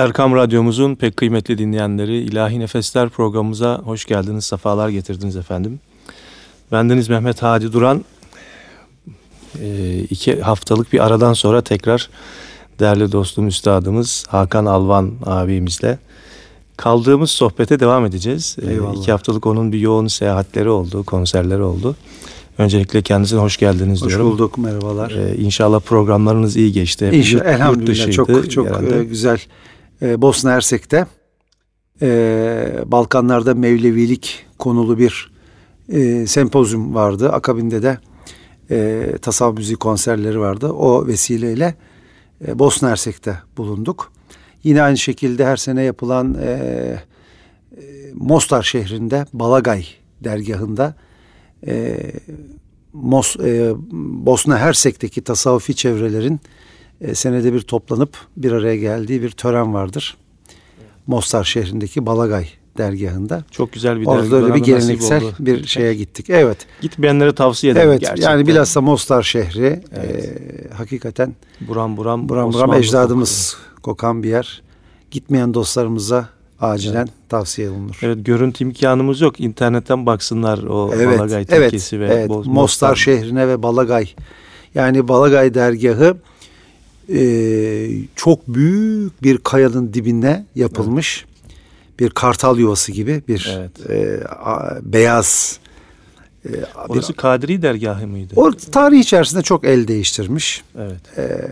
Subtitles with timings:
[0.00, 5.80] Erkam Radyomuzun pek kıymetli dinleyenleri İlahi Nefesler programımıza hoş geldiniz, sefalar getirdiniz efendim.
[6.72, 8.04] Bendeniz Mehmet Hadi Duran.
[9.62, 12.10] E, iki haftalık bir aradan sonra tekrar
[12.78, 15.98] değerli dostum üstadımız Hakan Alvan abimizle
[16.76, 18.56] kaldığımız sohbete devam edeceğiz.
[18.62, 18.96] E, Eyvallah.
[18.96, 21.96] İki haftalık onun bir yoğun seyahatleri oldu, konserleri oldu.
[22.58, 24.26] Öncelikle kendisine hoş geldiniz hoş diyorum.
[24.26, 25.10] Hoş bulduk, merhabalar.
[25.10, 27.10] Ee, inşallah programlarınız iyi geçti.
[27.12, 29.38] İnşallah, elhamdülillah çok çok e, güzel.
[30.02, 31.06] Ee, Bosna Hersek'te
[32.02, 32.08] e,
[32.86, 35.30] Balkanlarda Mevlevilik konulu bir
[35.88, 37.32] e, sempozyum vardı.
[37.32, 37.98] Akabinde de
[38.70, 40.72] e, tasavvuf müziği konserleri vardı.
[40.72, 41.74] O vesileyle
[42.54, 44.12] Bosna Hersek'te bulunduk.
[44.64, 46.36] Yine aynı şekilde her sene yapılan
[48.14, 49.86] Mostar şehrinde Balagay
[50.24, 50.94] dergahında
[52.92, 53.36] Mos,
[54.26, 56.40] Bosna Hersek'teki tasavvufi çevrelerin
[57.00, 60.16] e, senede bir toplanıp bir araya geldiği bir tören vardır.
[61.06, 63.44] Mostar şehrindeki Balagay dergahında.
[63.50, 66.30] Çok güzel bir Orada öyle bir geleneksel bir şeye gittik.
[66.30, 66.58] Evet.
[66.80, 68.30] Gitmeyenlere tavsiye ederim evet, gerçekten.
[68.30, 70.24] Yani bilhassa Mostar şehri evet.
[70.24, 73.82] e, hakikaten buram buram buram buram ecdadımız kokuyor.
[73.82, 74.62] kokan bir yer.
[75.10, 76.28] Gitmeyen dostlarımıza
[76.60, 77.10] acilen evet.
[77.28, 77.98] tavsiye olunur.
[78.02, 79.40] Evet görüntü imkanımız yok.
[79.40, 82.28] İnternetten baksınlar o evet, Balagay evet, ve evet.
[82.28, 82.52] Mostar.
[82.52, 84.08] Mostar şehrine ve Balagay.
[84.74, 86.16] Yani Balagay dergahı
[87.14, 92.00] e, çok büyük bir kayanın dibine yapılmış evet.
[92.00, 93.90] bir kartal yuvası gibi bir evet.
[93.90, 95.58] e, a, beyaz
[96.44, 96.48] e,
[96.88, 98.34] Orası bir, Kadri dergahı mıydı?
[98.36, 100.64] O tarih içerisinde çok el değiştirmiş.
[100.78, 101.18] Evet.
[101.18, 101.48] E,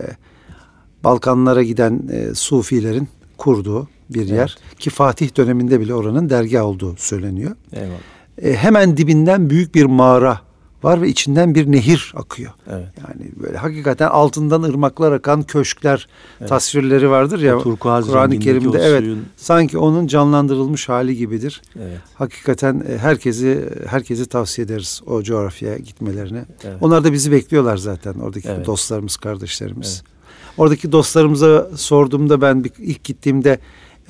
[1.03, 3.07] Balkanlara giden e, Sufilerin
[3.37, 4.31] kurduğu bir evet.
[4.31, 7.55] yer ki Fatih döneminde bile oranın dergah olduğu söyleniyor.
[7.73, 7.99] Eyvallah.
[8.41, 10.41] E, hemen dibinden büyük bir mağara
[10.83, 12.51] var ve içinden bir nehir akıyor.
[12.69, 12.87] Evet.
[12.97, 16.07] Yani böyle hakikaten altından ırmaklar akan köşkler
[16.39, 16.49] evet.
[16.49, 19.25] tasvirleri vardır ya Kur'an-ı Kerim'de evet suyun...
[19.37, 21.61] sanki onun canlandırılmış hali gibidir.
[21.79, 21.99] Evet.
[22.15, 26.41] Hakikaten e, herkesi herkesi tavsiye ederiz o coğrafyaya gitmelerini.
[26.63, 26.77] Evet.
[26.81, 28.65] Onlar da bizi bekliyorlar zaten oradaki evet.
[28.65, 30.03] dostlarımız, kardeşlerimiz.
[30.05, 30.19] Evet.
[30.57, 33.59] Oradaki dostlarımıza sorduğumda ben ilk gittiğimde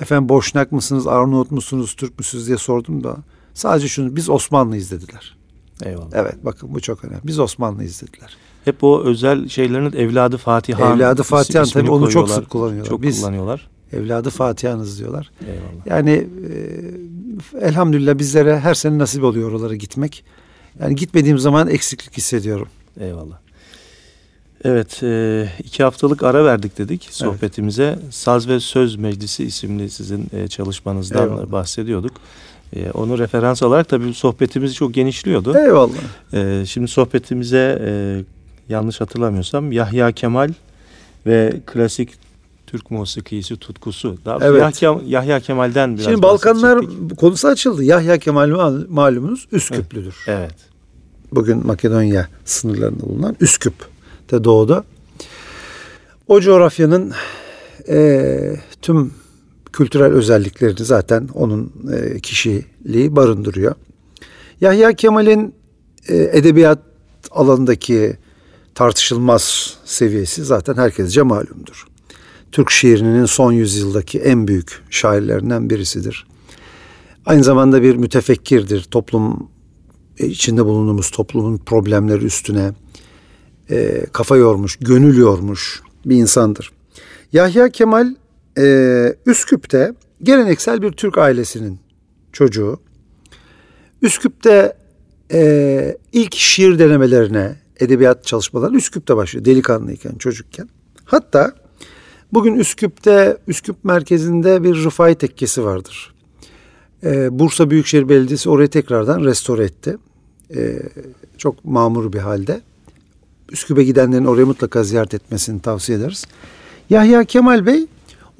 [0.00, 3.16] efendim Boşnak mısınız, Arnavut musunuz, Türk müsünüz diye sordum da
[3.54, 5.39] sadece şunu biz Osmanlıyız dediler.
[5.84, 6.10] Eyvallah.
[6.12, 7.20] Evet bakın bu çok önemli.
[7.24, 8.36] Biz Osmanlıyız dediler.
[8.64, 10.96] Hep o özel şeylerin evladı Fatihan.
[10.96, 12.90] Evladı Fatihan tabii onu çok sık kullanıyorlar.
[12.90, 13.68] Çok Biz, kullanıyorlar.
[13.92, 15.30] Evladı Fatihanız diyorlar.
[15.46, 15.86] Eyvallah.
[15.86, 16.26] Yani
[17.60, 20.24] e, elhamdülillah bizlere her sene nasip oluyor oralara gitmek.
[20.80, 22.68] Yani gitmediğim zaman eksiklik hissediyorum.
[23.00, 23.38] Eyvallah.
[24.64, 27.98] Evet, e, iki haftalık ara verdik dedik sohbetimize.
[28.02, 28.14] Evet.
[28.14, 31.52] Saz ve Söz Meclisi isimli sizin e, çalışmanızdan Eyvallah.
[31.52, 32.12] bahsediyorduk.
[32.76, 35.58] E, onu referans alarak tabii sohbetimizi çok genişliyordu.
[35.58, 35.92] Eyvallah.
[36.32, 37.90] E, şimdi sohbetimize e,
[38.68, 40.52] yanlış hatırlamıyorsam Yahya Kemal
[41.26, 42.10] ve klasik
[42.66, 44.16] Türk musikisi tutkusu.
[44.24, 44.82] Daha evet.
[44.82, 46.80] Yahya, Yahya Kemal'den biraz Şimdi Balkanlar
[47.16, 47.84] konusu açıldı.
[47.84, 48.48] Yahya Kemal
[48.88, 50.14] malumunuz Üsküplüdür.
[50.26, 50.54] Evet.
[51.32, 54.84] Bugün Makedonya sınırlarında bulunan Üsküp'te doğdu.
[56.28, 57.12] O coğrafyanın
[57.88, 59.12] e, tüm
[59.72, 63.74] kültürel özelliklerini zaten onun e, kişiliği barındırıyor.
[64.60, 65.54] Yahya Kemal'in
[66.08, 66.78] e, edebiyat
[67.30, 68.16] alanındaki
[68.74, 71.86] tartışılmaz seviyesi zaten herkesce malumdur.
[72.52, 76.26] Türk şiirinin son yüzyıldaki en büyük şairlerinden birisidir.
[77.26, 78.82] Aynı zamanda bir mütefekkirdir.
[78.82, 79.50] Toplum
[80.18, 82.72] e, içinde bulunduğumuz toplumun problemleri üstüne
[83.70, 86.72] e, kafa yormuş, gönül yormuş bir insandır.
[87.32, 88.14] Yahya Kemal
[88.60, 91.78] e, Üsküp'te geleneksel bir Türk ailesinin
[92.32, 92.80] çocuğu.
[94.02, 94.76] Üsküp'te
[95.32, 100.68] e, ilk şiir denemelerine, edebiyat çalışmalarına Üsküp'te başlıyor delikanlıyken, çocukken.
[101.04, 101.52] Hatta
[102.32, 106.14] bugün Üsküp'te, Üsküp merkezinde bir Rıfai Tekkesi vardır.
[107.04, 109.96] E, Bursa Büyükşehir Belediyesi orayı tekrardan restore etti.
[110.56, 110.78] E,
[111.38, 112.60] çok mamur bir halde.
[113.52, 116.26] Üsküp'e gidenlerin oraya mutlaka ziyaret etmesini tavsiye ederiz.
[116.90, 117.86] Yahya Kemal Bey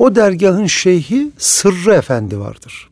[0.01, 2.91] o dergahın şeyhi Sırrı Efendi vardır.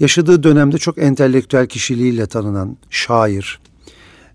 [0.00, 3.60] Yaşadığı dönemde çok entelektüel kişiliğiyle tanınan şair,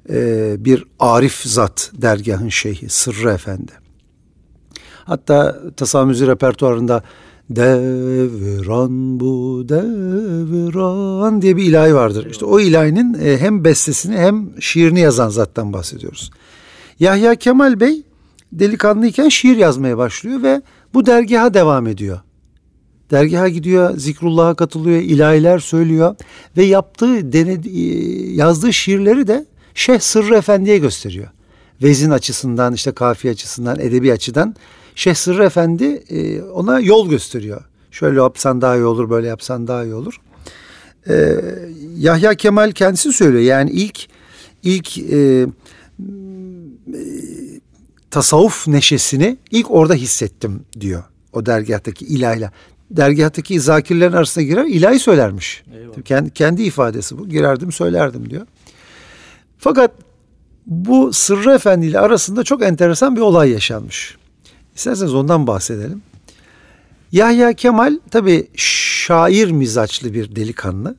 [0.10, 3.72] e, bir arif zat dergahın şeyhi Sırrı Efendi.
[5.06, 7.04] Hatta tasamüzi repertuarında
[7.50, 12.28] devran bu devran diye bir ilahi vardır.
[12.32, 16.32] İşte o ilahinin e, hem bestesini hem şiirini yazan zattan bahsediyoruz.
[17.00, 18.04] Yahya Kemal Bey
[18.52, 20.62] delikanlıyken şiir yazmaya başlıyor ve
[20.96, 22.20] bu dergaha devam ediyor.
[23.12, 26.16] Dergaha gidiyor, zikrullah'a katılıyor, ilahiler söylüyor
[26.58, 27.70] ve yaptığı, denedi,
[28.36, 31.28] yazdığı şiirleri de Şeyh Sırrı Efendi'ye gösteriyor.
[31.84, 34.56] Vezin açısından, işte kafiye açısından, edebi açıdan
[34.96, 37.64] Şeyh Sırrı Efendi e, ona yol gösteriyor.
[37.92, 40.22] Şöyle yapsan daha iyi olur, böyle yapsan daha iyi olur.
[41.10, 41.36] Ee,
[41.98, 43.44] Yahya Kemal kendisi söylüyor.
[43.44, 44.08] Yani ilk
[44.64, 45.48] ilk e,
[48.16, 51.04] tasavvuf neşesini ilk orada hissettim diyor.
[51.34, 52.52] O dergahtaki ilahıyla.
[52.92, 55.64] Dergahtaki zakirlerin arasına girer ilahi söylermiş.
[56.06, 57.30] Kendi, kendi ifadesi bu.
[57.30, 58.48] Girerdim söylerdim diyor.
[59.58, 59.92] Fakat
[60.66, 64.18] bu Sırrı Efendi ile arasında çok enteresan bir olay yaşanmış.
[64.76, 66.02] İsterseniz ondan bahsedelim.
[67.12, 70.96] Yahya Kemal tabi şair mizaçlı bir delikanlı.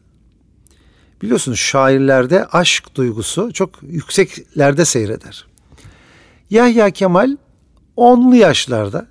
[1.22, 5.46] Biliyorsunuz şairlerde aşk duygusu çok yükseklerde seyreder.
[6.50, 7.36] Yahya Kemal
[7.96, 9.06] 10'lu yaşlarda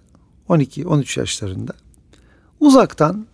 [0.49, 1.73] 12-13 yaşlarında
[2.59, 3.27] uzaktan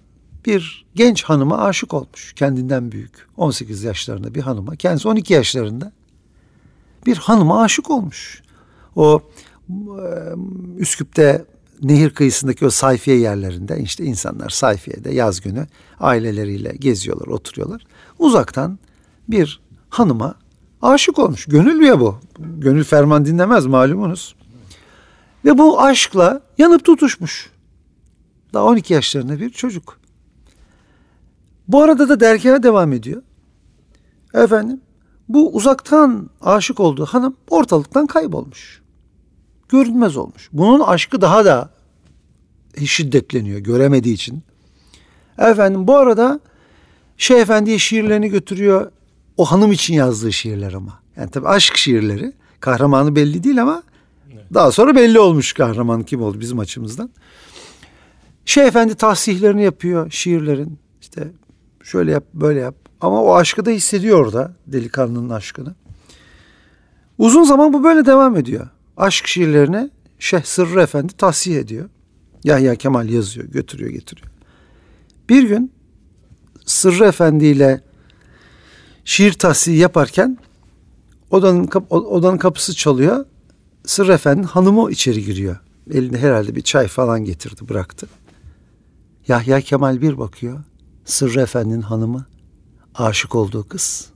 [0.45, 2.33] bir genç hanıma aşık olmuş.
[2.33, 4.75] Kendinden büyük 18 yaşlarında bir hanıma.
[4.75, 5.91] Kendisi 12 yaşlarında
[7.05, 8.41] bir hanıma aşık olmuş.
[8.95, 9.21] O
[10.77, 11.45] Üsküp'te
[11.81, 15.67] nehir kıyısındaki o sayfiye yerlerinde işte insanlar sayfiyede yaz günü
[15.99, 17.85] aileleriyle geziyorlar, oturuyorlar.
[18.19, 18.79] Uzaktan
[19.27, 20.35] bir hanıma
[20.81, 21.45] aşık olmuş.
[21.45, 22.19] Gönül ya bu.
[22.39, 24.35] Gönül ferman dinlemez malumunuz.
[25.45, 27.49] Ve bu aşkla yanıp tutuşmuş.
[28.53, 29.99] Daha 12 yaşlarında bir çocuk.
[31.67, 33.21] Bu arada da dergaha devam ediyor.
[34.33, 34.81] Efendim
[35.29, 38.81] bu uzaktan aşık olduğu hanım ortalıktan kaybolmuş.
[39.69, 40.49] Görünmez olmuş.
[40.53, 41.69] Bunun aşkı daha da
[42.85, 44.43] şiddetleniyor göremediği için.
[45.37, 46.39] Efendim bu arada
[47.17, 48.91] Şeyh Efendi'ye şiirlerini götürüyor.
[49.37, 50.99] O hanım için yazdığı şiirler ama.
[51.17, 52.33] Yani tabii aşk şiirleri.
[52.59, 53.83] Kahramanı belli değil ama
[54.53, 57.09] daha sonra belli olmuş kahraman kim oldu bizim açımızdan.
[58.45, 60.79] Şeyh Efendi tahsihlerini yapıyor şiirlerin.
[61.01, 61.27] İşte
[61.83, 62.75] şöyle yap böyle yap.
[63.01, 65.75] Ama o aşkı da hissediyor orada delikanlının aşkını.
[67.17, 68.67] Uzun zaman bu böyle devam ediyor.
[68.97, 69.89] Aşk şiirlerini
[70.19, 71.89] Şeyh Sırrı Efendi tahsih ediyor.
[72.43, 74.31] Yahya Kemal yazıyor, götürüyor, getiriyor.
[75.29, 75.71] Bir gün
[76.65, 77.81] Sırrı Efendi ile
[79.05, 80.37] şiir tahsihi yaparken
[81.31, 83.25] odanın, odanın kapısı çalıyor.
[83.85, 85.57] Sırrı Efendi hanımı içeri giriyor.
[85.91, 88.07] Elinde herhalde bir çay falan getirdi, bıraktı.
[89.27, 90.63] Yahya Kemal bir bakıyor.
[91.05, 92.25] Sırrı Efendi'nin hanımı
[92.95, 94.09] aşık olduğu kız.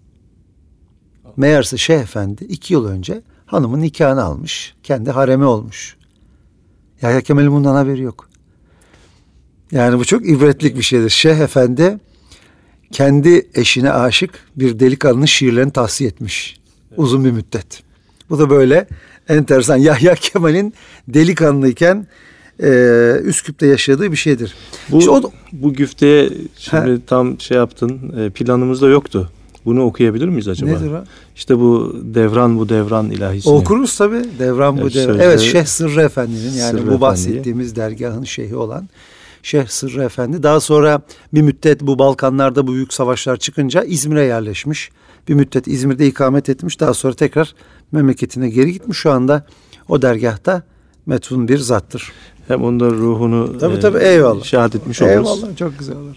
[1.37, 4.75] Meğerse Şeyh Efendi iki yıl önce hanımın nikahını almış.
[4.83, 5.97] Kendi haremi olmuş.
[7.01, 8.29] Yahya Kemal'in bundan haberi yok.
[9.71, 11.09] Yani bu çok ibretlik bir şeydir.
[11.09, 11.99] Şeyh Efendi
[12.91, 16.59] kendi eşine aşık bir delikanlının şiirlerini tahsiye etmiş.
[16.97, 17.83] Uzun bir müddet.
[18.29, 18.87] Bu da böyle
[19.29, 19.77] enteresan.
[19.77, 20.73] Yahya Kemal'in
[21.07, 22.07] delikanlıyken
[22.63, 22.69] e,
[23.23, 24.55] Üsküp'te yaşadığı bir şeydir.
[24.89, 27.05] Bu, işte o, bu güfteye şimdi he.
[27.07, 29.31] tam şey yaptın e, planımızda yoktu.
[29.65, 30.71] Bunu okuyabilir miyiz acaba?
[30.71, 31.03] Nedir o?
[31.35, 33.53] İşte bu devran bu devran ilahisini.
[33.53, 34.15] Okuruz tabi.
[34.39, 35.19] Devran bu evet, devran.
[35.19, 37.99] Evet Şeyh Sırrı Efendi'nin yani Sırrı bu bahsettiğimiz Efendi'ye.
[37.99, 38.89] dergahın şeyhi olan
[39.45, 40.43] Şeyh Sırrı Efendi.
[40.43, 41.01] Daha sonra
[41.33, 44.89] bir müddet bu Balkanlarda bu büyük savaşlar çıkınca İzmir'e yerleşmiş.
[45.27, 46.79] Bir müddet İzmir'de ikamet etmiş.
[46.79, 47.55] Daha sonra tekrar
[47.91, 48.97] memleketine geri gitmiş.
[48.97, 49.45] Şu anda
[49.89, 50.63] o dergahta
[51.05, 52.11] metfun bir zattır.
[52.47, 54.43] Hem onun ruhunu tabii, tabii, e, eyvallah.
[54.43, 55.15] şahit etmiş oluruz.
[55.15, 56.15] Eyvallah çok güzel olur.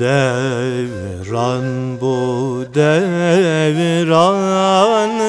[0.00, 1.68] Devran
[2.00, 2.16] bu
[2.74, 4.32] devran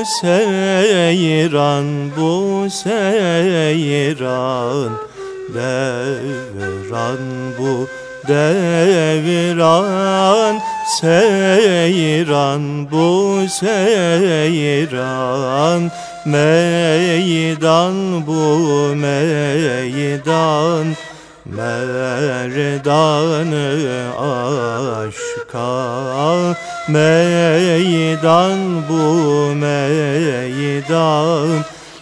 [0.03, 2.31] seyran bu
[2.69, 4.11] seyran
[5.55, 7.23] Devran
[7.59, 7.87] bu
[8.27, 9.75] devran
[10.99, 13.09] seyran bu
[13.59, 15.01] seyran
[16.25, 17.95] Meydan
[18.27, 18.45] bu
[18.95, 20.85] meydan
[21.57, 23.41] Merdanı
[24.97, 25.71] aşka
[26.87, 29.03] meydan bu
[29.55, 31.49] meydan.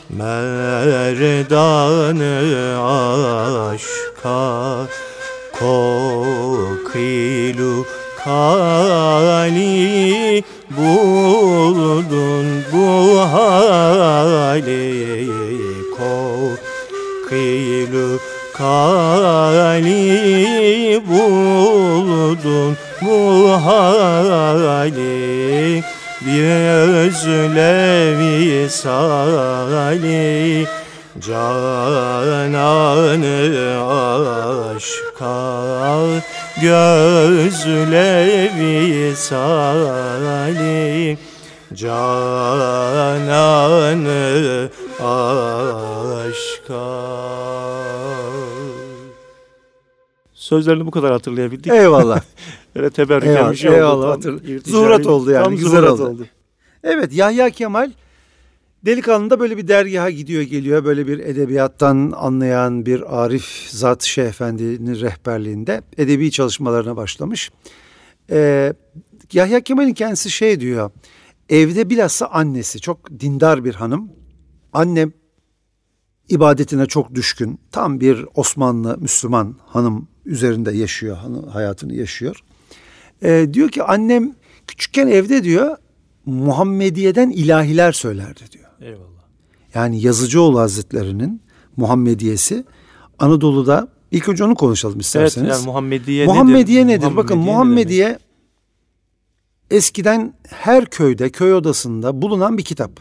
[0.10, 1.66] Merdanı
[3.72, 4.88] aşka
[5.60, 6.96] kokilu
[8.26, 9.64] kali
[10.78, 14.70] buldun bu hali
[17.30, 18.10] kokilu
[18.60, 19.88] hali
[21.08, 25.20] buldun bu hali.
[26.22, 26.44] Bir
[26.98, 30.68] özlevi sali.
[31.20, 32.60] Cananı
[34.76, 35.40] aşka
[36.62, 37.56] gözlevi
[39.16, 41.18] sali.
[41.74, 42.30] Cananı
[45.00, 46.90] aşka
[50.50, 51.74] Sözlerini bu kadar hatırlayabildik.
[51.74, 52.22] Eyvallah.
[52.76, 53.78] Böyle teberrüken Eyvallah, bir şey oldu.
[53.78, 56.26] eyvallah, hatır- irticai- zuhurat oldu yani, Tam güzel zuhurat oldu.
[56.84, 57.92] Evet Yahya Kemal
[58.86, 60.86] delikanlı böyle bir dergaha gidiyor geliyor.
[60.86, 67.52] Böyle bir edebiyattan anlayan bir Arif Zat Şeyh Efendi'nin rehberliğinde edebi çalışmalarına başlamış.
[68.32, 68.74] Ee,
[69.34, 70.92] Yahya Kemal'in kendisi şey diyor.
[71.50, 74.12] Evde bilhassa annesi çok dindar bir hanım.
[74.74, 75.12] Annem
[76.30, 77.60] ibadetine çok düşkün.
[77.72, 82.40] Tam bir Osmanlı Müslüman hanım üzerinde yaşıyor, hanı- hayatını yaşıyor.
[83.24, 84.36] Ee, diyor ki annem
[84.68, 85.78] küçükken evde diyor
[86.26, 88.66] Muhammediye'den ilahiler söylerdi diyor.
[88.82, 89.04] Eyvallah.
[89.74, 91.42] Yani Yazıcıoğlu Hazretleri'nin
[91.78, 92.64] Muhammediyesi
[93.20, 95.50] Anadolu'da ilk önce onu konuşalım Evet isterseniz.
[95.50, 97.06] yani Muhammediye, Muhammediye nedir?
[97.08, 97.16] nedir?
[97.18, 97.54] Bakın ne demek?
[97.54, 98.20] Muhammediye
[99.72, 102.92] eskiden her köyde, köy odasında bulunan bir kitap.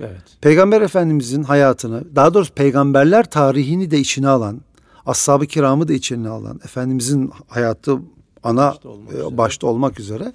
[0.00, 0.22] Evet.
[0.40, 4.60] Peygamber Efendimizin hayatını, daha doğrusu peygamberler tarihini de içine alan,
[5.06, 7.98] ashab-ı kiramı da içine alan, Efendimizin hayatı
[8.42, 9.38] ana Başta olmak e, üzere.
[9.38, 10.32] başta olmak üzere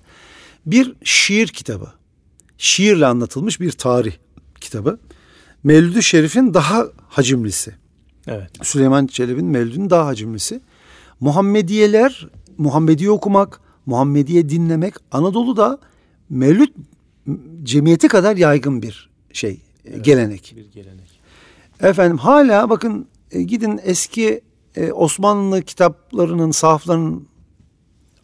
[0.66, 1.88] bir şiir kitabı.
[2.58, 4.14] Şiirle anlatılmış bir tarih
[4.62, 5.00] kitabı.
[5.64, 7.76] Mevlüd-i Şerif'in daha hacimlisi.
[8.28, 8.52] Evet.
[8.62, 10.62] Süleyman Çelebi'nin Mevlüd'ün daha hacimlisi.
[11.20, 15.80] Muhammediyeler, Muhammediye okumak, Muhammediye dinlemek Anadolu'da
[16.30, 16.74] Mevlüt
[17.64, 20.54] cemiyeti kadar yaygın bir şey, e, gelenek.
[20.56, 21.20] Bir gelenek.
[21.82, 24.42] Efendim hala bakın e, gidin eski
[24.76, 27.28] e, Osmanlı kitaplarının, sahaflarının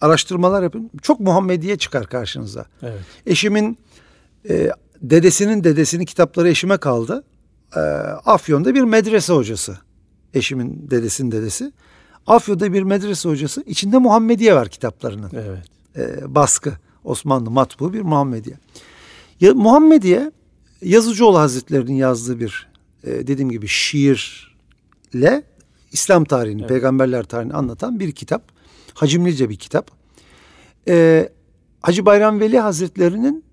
[0.02, 0.92] araştırmalar yapın.
[1.02, 2.66] Çok Muhammediye çıkar karşınıza.
[2.82, 3.00] Evet.
[3.26, 3.78] Eşimin
[4.50, 7.24] e, dedesinin dedesinin kitapları eşime kaldı.
[7.76, 7.80] E,
[8.26, 9.78] Afyon'da bir medrese hocası.
[10.34, 11.72] Eşimin dedesinin dedesi.
[12.28, 13.64] Afyon'da bir medrese hocası.
[13.66, 15.32] İçinde Muhammediye var kitaplarının.
[15.34, 15.66] Evet.
[15.98, 16.74] E, baskı.
[17.04, 18.56] Osmanlı matbu bir Muhammediye.
[19.40, 20.32] Ya, Muhammediye
[20.82, 22.68] Yazıcıoğlu Hazretleri'nin yazdığı bir
[23.04, 25.44] e, dediğim gibi şiirle
[25.92, 28.44] İslam tarihini, peygamberler tarihini anlatan bir kitap.
[28.94, 29.92] Hacimlice bir kitap.
[30.88, 31.30] E,
[31.82, 33.44] Hacı Bayram Veli Hazretleri'nin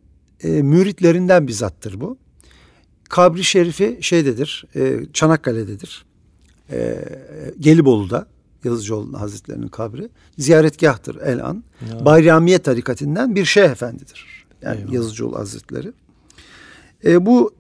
[0.43, 2.17] e, müritlerinden bizattır bu.
[3.09, 6.05] Kabri Şerifi şeydedir, e, Çanakkale'dedir.
[6.71, 7.05] E,
[7.61, 8.27] Gelibolu'da
[8.65, 10.09] Yazıcıoğlu Hazretleri'nin kabri.
[10.39, 11.65] Ziyaretgahtır el an.
[12.05, 14.47] Bayramiye tarikatinden bir şeyh efendidir.
[14.63, 14.93] Yani Eyvallah.
[14.93, 15.93] Yazıcıoğlu Hazretleri.
[17.05, 17.55] E, bu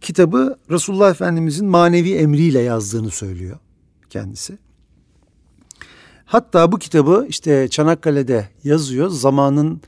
[0.00, 3.58] kitabı Resulullah Efendimizin manevi emriyle yazdığını söylüyor
[4.12, 4.58] kendisi.
[6.24, 9.08] Hatta bu kitabı işte Çanakkale'de yazıyor.
[9.08, 9.80] Zamanın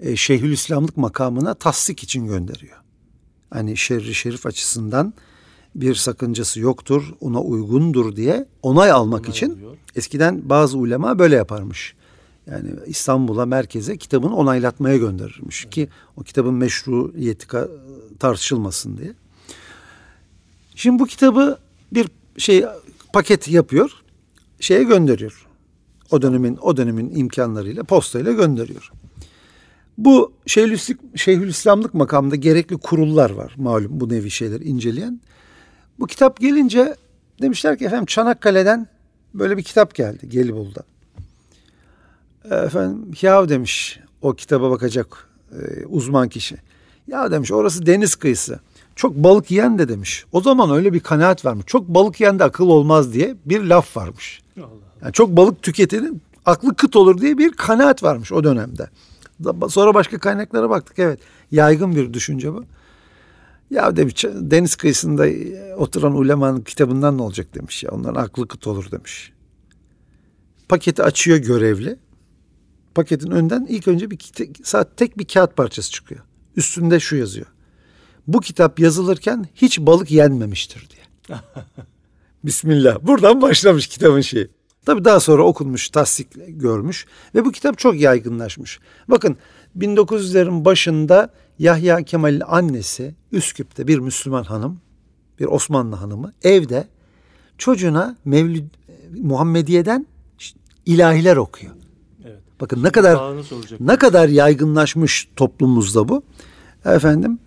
[0.00, 2.76] e, Şeyhülislamlık makamına tasdik için gönderiyor.
[3.50, 5.14] Hani şerri şerif açısından
[5.74, 9.76] bir sakıncası yoktur, ona uygundur diye onay almak için alıyor.
[9.96, 11.94] eskiden bazı ulema böyle yaparmış.
[12.46, 17.46] Yani İstanbul'a merkeze kitabını onaylatmaya gönderirmiş ki o kitabın meşruiyeti
[18.18, 19.12] tartışılmasın diye.
[20.74, 21.58] Şimdi bu kitabı
[21.92, 22.64] bir şey
[23.14, 23.90] paket yapıyor,
[24.60, 25.46] şeye gönderiyor.
[26.10, 28.92] O dönemin o dönemin imkanlarıyla postayla gönderiyor.
[29.98, 35.20] Bu Şeyhülislam, Şeyhülislamlık makamında gerekli kurullar var malum bu nevi şeyler inceleyen.
[35.98, 36.96] Bu kitap gelince
[37.42, 38.86] demişler ki efendim Çanakkale'den
[39.34, 40.82] böyle bir kitap geldi Gelibolu'da.
[42.64, 46.56] Efendim ya demiş o kitaba bakacak e, uzman kişi.
[47.06, 48.60] Ya demiş orası deniz kıyısı.
[48.96, 50.24] Çok balık yiyen de demiş.
[50.32, 51.66] O zaman öyle bir kanaat varmış.
[51.66, 54.42] Çok balık yiyen de akıl olmaz diye bir laf varmış.
[55.02, 58.88] Yani çok balık tüketenin aklı kıt olur diye bir kanaat varmış o dönemde.
[59.68, 61.20] Sonra başka kaynaklara baktık evet.
[61.50, 62.64] Yaygın bir düşünce bu.
[63.70, 67.90] Ya demiş deniz kıyısında e, oturan ulemanın kitabından ne olacak demiş ya.
[67.90, 69.32] Onların aklı kıt olur demiş.
[70.68, 71.96] Paketi açıyor görevli.
[72.94, 74.18] Paketin önden ilk önce bir
[74.62, 76.20] saat tek bir kağıt parçası çıkıyor.
[76.56, 77.46] Üstünde şu yazıyor.
[78.26, 81.38] Bu kitap yazılırken hiç balık yenmemiştir diye.
[82.44, 82.98] Bismillah.
[83.02, 84.48] Buradan başlamış kitabın şeyi.
[84.86, 88.80] Tabi daha sonra okunmuş, tasdik görmüş ve bu kitap çok yaygınlaşmış.
[89.08, 89.36] Bakın
[89.78, 94.80] 1900'lerin başında Yahya Kemal'in annesi Üsküp'te bir Müslüman hanım,
[95.40, 96.88] bir Osmanlı hanımı evde
[97.58, 98.64] çocuğuna Mevlid
[99.20, 100.06] Muhammediye'den
[100.86, 101.72] ilahiler okuyor.
[102.24, 102.40] Evet.
[102.60, 103.18] Bakın ne kadar
[103.80, 106.22] ne kadar yaygınlaşmış toplumumuzda bu.
[106.84, 107.38] Efendim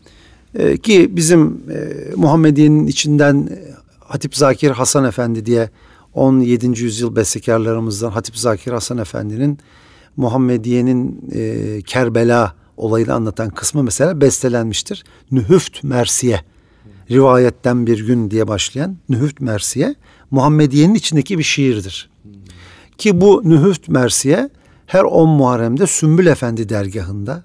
[0.57, 5.69] e, ki bizim e, Muhammediye'nin içinden e, Hatip Zakir Hasan Efendi diye
[6.13, 6.83] 17.
[6.83, 9.59] yüzyıl bestekarlarımızdan Hatip Zakir Hasan Efendi'nin
[10.17, 15.03] Muhammediye'nin e, Kerbela olayını anlatan kısmı mesela bestelenmiştir.
[15.31, 16.41] Nühüft Mersiye
[17.11, 19.95] rivayetten bir gün diye başlayan Nühüft Mersiye
[20.31, 22.09] Muhammediye'nin içindeki bir şiirdir.
[22.97, 24.49] Ki bu Nühüft Mersiye
[24.85, 27.43] her 10 Muharrem'de Sümbül Efendi dergahında,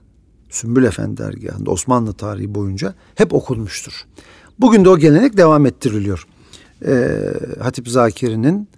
[0.52, 4.04] Sümbül Efendi dergahında Osmanlı tarihi boyunca hep okunmuştur.
[4.59, 6.26] Bugün de o gelenek devam ettiriliyor.
[6.87, 7.18] Ee,
[7.61, 8.68] Hatip Zakir'in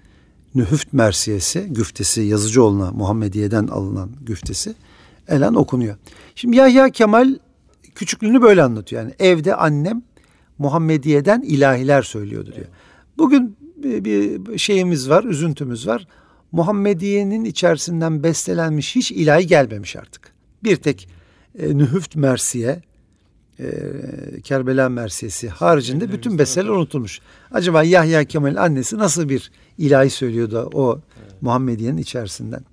[0.54, 4.74] Nühüft Mersiyesi, güftesi Yazıcıoğlu'na Muhammediye'den alınan güftesi
[5.28, 5.96] elen okunuyor.
[6.34, 7.34] Şimdi Yahya Kemal
[7.94, 9.02] küçüklüğünü böyle anlatıyor.
[9.02, 10.02] Yani evde annem
[10.58, 12.66] Muhammediye'den ilahiler söylüyordu diyor.
[13.18, 16.06] Bugün bir şeyimiz var, üzüntümüz var.
[16.52, 20.32] Muhammediye'nin içerisinden bestelenmiş hiç ilahi gelmemiş artık.
[20.64, 21.08] Bir tek
[21.58, 22.82] e, Nühüft Mersiye,
[23.60, 23.70] e,
[24.44, 27.20] Kerbela Mersiyesi haricinde bütün besteler unutulmuş.
[27.50, 31.42] Acaba Yahya Kemal'in annesi nasıl bir ilahi söylüyordu o evet.
[31.42, 32.64] Muhammediye'nin içerisinden?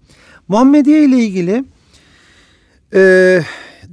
[0.48, 1.66] Muhammediye ile ilgili
[2.94, 3.44] e,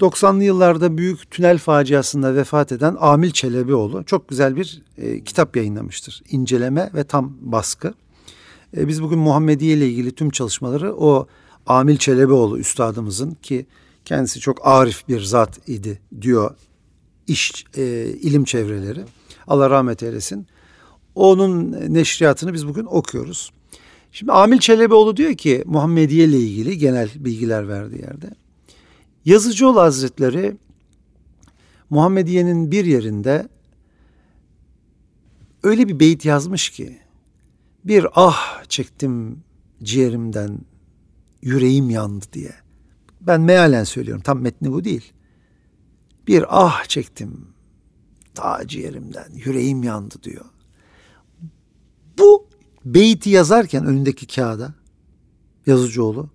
[0.01, 6.23] 90'lı yıllarda büyük tünel faciasında vefat eden Amil Çelebioğlu çok güzel bir e, kitap yayınlamıştır.
[6.31, 7.95] İnceleme ve tam baskı.
[8.77, 11.27] E, biz bugün Muhammediye ile ilgili tüm çalışmaları o
[11.67, 13.67] Amil Çelebioğlu üstadımızın ki
[14.09, 16.55] kendisi çok arif bir zat idi diyor
[17.27, 19.05] iş e, ilim çevreleri.
[19.47, 20.47] Allah rahmet eylesin.
[21.15, 23.53] Onun neşriyatını biz bugün okuyoruz.
[24.13, 28.31] Şimdi Amil Çelebioğlu diyor ki Muhammediye ile ilgili genel bilgiler verdiği yerde.
[29.25, 30.57] Yazıcıoğlu Hazretleri
[31.91, 33.49] Muhammediye'nin bir yerinde
[35.63, 36.99] öyle bir beyit yazmış ki
[37.85, 39.43] bir ah çektim
[39.83, 40.59] ciğerimden
[41.43, 42.68] yüreğim yandı diye.
[43.21, 45.13] Ben mealen söylüyorum tam metni bu değil.
[46.27, 47.49] Bir ah çektim
[48.35, 50.45] ta ciğerimden yüreğim yandı diyor.
[52.19, 52.49] Bu
[52.85, 54.75] beyti yazarken önündeki kağıda
[55.69, 56.29] Yazıcıoğlu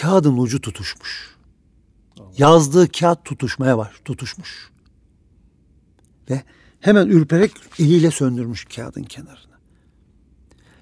[0.00, 1.36] kağıdın ucu tutuşmuş.
[2.38, 4.70] Yazdığı kağıt tutuşmaya var, tutuşmuş.
[6.30, 6.42] Ve
[6.80, 9.54] hemen ürperek eliyle söndürmüş kağıdın kenarını.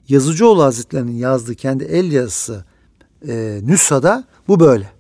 [0.09, 2.65] Yazıcıoğlu Hazretleri'nin yazdığı kendi el yazısı
[3.29, 4.93] e, Nüsha'da bu böyle.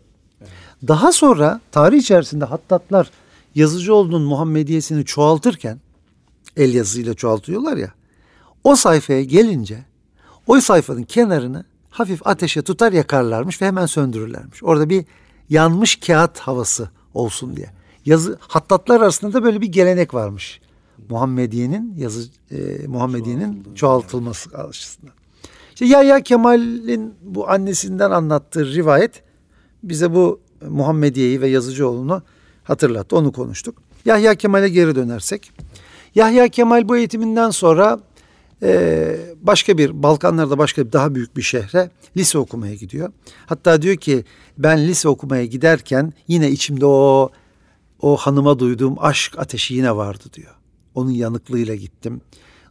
[0.88, 3.10] Daha sonra tarih içerisinde hattatlar
[3.54, 5.80] Yazıcıoğlu'nun Muhammediyesini çoğaltırken
[6.56, 7.92] el yazısıyla çoğaltıyorlar ya.
[8.64, 9.78] O sayfaya gelince
[10.46, 14.62] o sayfanın kenarını hafif ateşe tutar yakarlarmış ve hemen söndürürlermiş.
[14.62, 15.04] Orada bir
[15.50, 17.70] yanmış kağıt havası olsun diye.
[18.06, 20.60] Yazı hattatlar arasında da böyle bir gelenek varmış.
[21.10, 25.14] Muhammediye'nin yazı e, Muhammediye'nin çoğaltılması açısından.
[25.72, 29.22] İşte Yahya Kemal'in bu annesinden anlattığı rivayet
[29.82, 32.22] bize bu Muhammediye'yi ve Yazıcıoğlu'nu
[32.64, 33.16] hatırlattı.
[33.16, 33.74] Onu konuştuk.
[34.04, 35.52] Yahya Kemal'e geri dönersek.
[36.14, 38.00] Yahya Kemal bu eğitiminden sonra
[38.62, 43.12] e, başka bir Balkanlarda başka bir daha büyük bir şehre lise okumaya gidiyor.
[43.46, 44.24] Hatta diyor ki
[44.58, 47.30] ben lise okumaya giderken yine içimde o
[48.00, 50.54] o hanıma duyduğum aşk ateşi yine vardı diyor.
[50.94, 52.20] Onun yanıklığıyla gittim.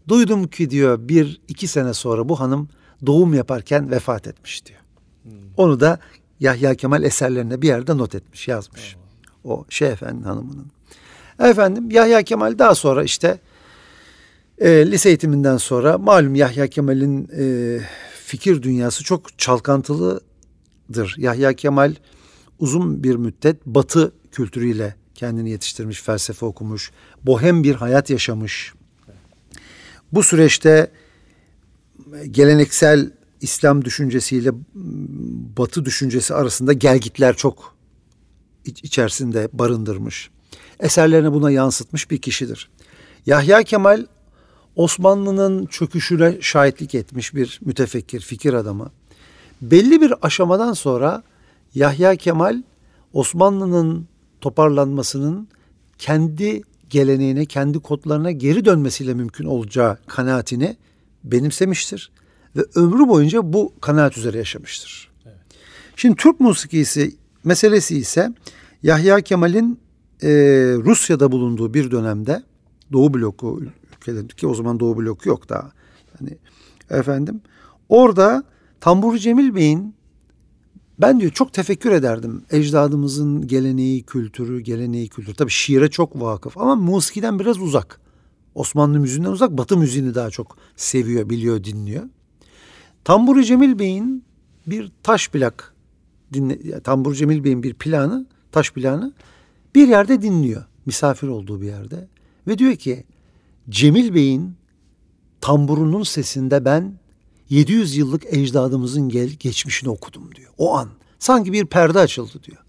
[0.07, 2.69] Duydum ki diyor bir iki sene sonra bu hanım
[3.05, 4.79] doğum yaparken vefat etmiş diyor.
[5.23, 5.31] Hmm.
[5.57, 5.99] Onu da
[6.39, 8.95] Yahya Kemal eserlerine bir yerde not etmiş, yazmış.
[8.95, 9.51] Hmm.
[9.51, 10.71] O şey efendi hanımının.
[11.39, 13.39] Efendim Yahya Kemal daha sonra işte
[14.57, 17.79] e, lise eğitiminden sonra malum Yahya Kemal'in e,
[18.25, 21.15] fikir dünyası çok çalkantılıdır.
[21.17, 21.95] Yahya Kemal
[22.59, 26.91] uzun bir müddet Batı kültürüyle kendini yetiştirmiş, felsefe okumuş,
[27.23, 28.73] bohem bir hayat yaşamış.
[30.11, 30.91] Bu süreçte
[32.31, 34.51] geleneksel İslam düşüncesiyle
[35.57, 37.75] Batı düşüncesi arasında gelgitler çok
[38.65, 40.29] içerisinde barındırmış.
[40.79, 42.69] Eserlerine buna yansıtmış bir kişidir.
[43.25, 44.05] Yahya Kemal
[44.75, 48.91] Osmanlı'nın çöküşüne şahitlik etmiş bir mütefekkir, fikir adamı.
[49.61, 51.23] Belli bir aşamadan sonra
[51.75, 52.63] Yahya Kemal
[53.13, 54.07] Osmanlı'nın
[54.41, 55.47] toparlanmasının
[55.97, 60.77] kendi geleneğine, kendi kodlarına geri dönmesiyle mümkün olacağı kanaatini
[61.23, 62.11] benimsemiştir
[62.55, 65.11] ve ömrü boyunca bu kanaat üzere yaşamıştır.
[65.25, 65.37] Evet.
[65.95, 68.33] Şimdi Türk musikisi meselesi ise
[68.83, 69.79] Yahya Kemal'in
[70.23, 70.29] e,
[70.85, 72.43] Rusya'da bulunduğu bir dönemde
[72.93, 73.61] Doğu bloku
[73.97, 75.71] ülkelerinde ki o zaman Doğu bloku yok daha.
[76.19, 76.37] Yani
[76.89, 77.41] efendim
[77.89, 78.43] orada
[78.79, 79.95] Tambur Cemil Bey'in
[81.01, 82.43] ben diyor çok tefekkür ederdim.
[82.51, 85.35] Ecdadımızın geleneği, kültürü, geleneği, kültürü.
[85.35, 87.99] Tabii şiire çok vakıf ama musikiden biraz uzak.
[88.55, 92.03] Osmanlı müziğinden uzak, Batı müziğini daha çok seviyor, biliyor, dinliyor.
[93.03, 94.23] Tambur Cemil Bey'in
[94.67, 95.73] bir taş plak
[96.33, 99.13] dinle, Tambur Cemil Bey'in bir planı, taş planı
[99.75, 100.65] bir yerde dinliyor.
[100.85, 102.07] Misafir olduğu bir yerde
[102.47, 103.03] ve diyor ki
[103.69, 104.53] Cemil Bey'in
[105.41, 106.93] tamburunun sesinde ben
[107.49, 110.51] 700 yıllık ecdadımızın gel geçmişini okudum diyor.
[110.57, 112.63] O an sanki bir perde açıldı diyor.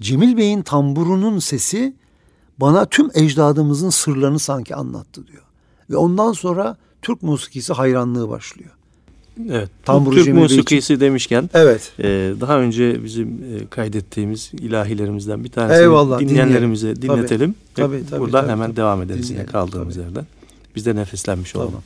[0.00, 1.96] Cemil Bey'in tamburunun sesi
[2.60, 5.42] bana tüm ecdadımızın sırlarını sanki anlattı diyor.
[5.90, 8.70] Ve ondan sonra Türk musikisi hayranlığı başlıyor.
[9.50, 9.68] Evet.
[9.84, 11.00] Tambur Türk musikisi için.
[11.00, 11.92] demişken evet.
[11.98, 12.04] E,
[12.40, 17.18] daha önce bizim e, kaydettiğimiz ilahilerimizden bir tanesini Eyvallah, dinleyenlerimize dinleyelim.
[17.18, 17.54] dinletelim.
[17.74, 18.76] Tabii, tabii, tabii, Buradan tabii, hemen tabii.
[18.76, 20.04] devam ederiz dinleyelim, yine kaldığımız tabii.
[20.04, 20.26] yerden.
[20.76, 21.70] Biz de nefeslenmiş olalım.
[21.70, 21.82] Tamam.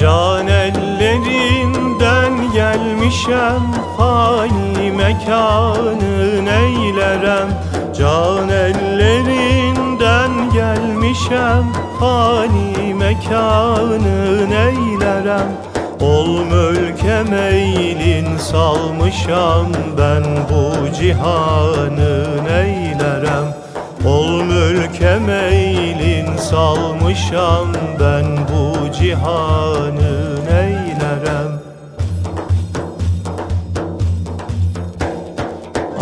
[0.00, 0.46] Can
[2.00, 3.62] ellerinden gelmişem
[3.96, 7.48] Fani mekanın eylerem
[7.98, 11.64] Can ellerinden gelmişem
[12.00, 15.48] Fani mekanın eylerem
[16.00, 19.66] Ol mülke meylin salmışam
[19.98, 23.54] Ben bu cihanın eylerem
[24.06, 27.66] Ol mülke meylin salmışam
[28.00, 30.35] Ben bu cihanın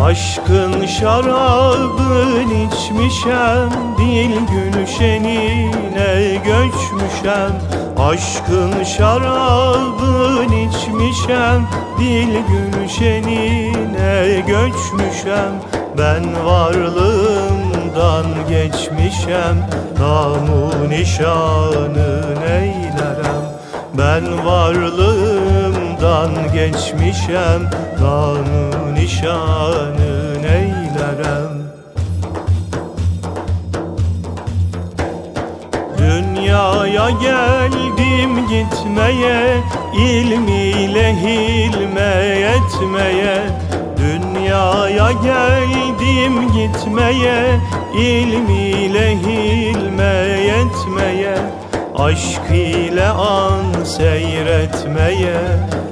[0.04, 7.52] Aşkın şarabın içmişem Dil gülşenine göçmüşem.
[7.98, 11.66] Aşkın şarabın içmişem
[11.98, 15.52] Dil gülşenine göçmüşem.
[15.98, 19.56] Ben varlığımdan geçmişem
[19.98, 23.44] Namu nişanı neylerem?
[23.98, 31.54] Ben varlığımdan geçmişem Namu nişanı neylerem
[35.98, 39.60] Dünyaya geldim gitmeye
[39.94, 42.14] ilmiyle hilme
[42.54, 43.36] etmeye.
[43.96, 47.60] Dünyaya geldim gitmeye
[47.94, 50.14] ilmiyle hilme
[50.48, 51.36] etmeye.
[51.98, 55.40] Aşk ile an seyretmeye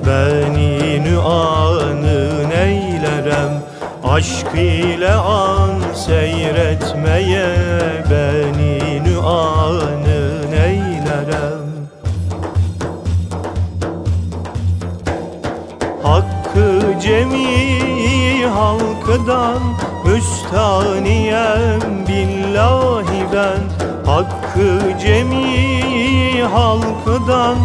[0.07, 2.22] Beni nüanı
[4.13, 7.49] Aşk ile an seyretmeye
[8.11, 11.63] Beni nüanı neylerem?
[16.03, 19.61] Hakkı cemi halkıdan
[20.07, 23.61] Müstaniyem billahi ben.
[24.11, 27.57] Hakkı cemi halkıdan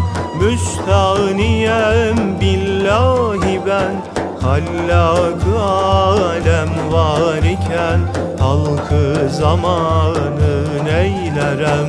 [0.42, 4.16] Müstaniyem billahi ben
[4.48, 8.00] Hallak alem var iken
[8.40, 11.88] Halkı zamanı neylerem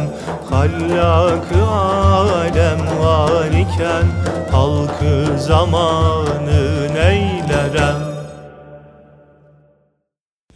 [0.50, 4.06] Hallak alem var iken
[4.50, 7.96] Halkı zamanı neylerem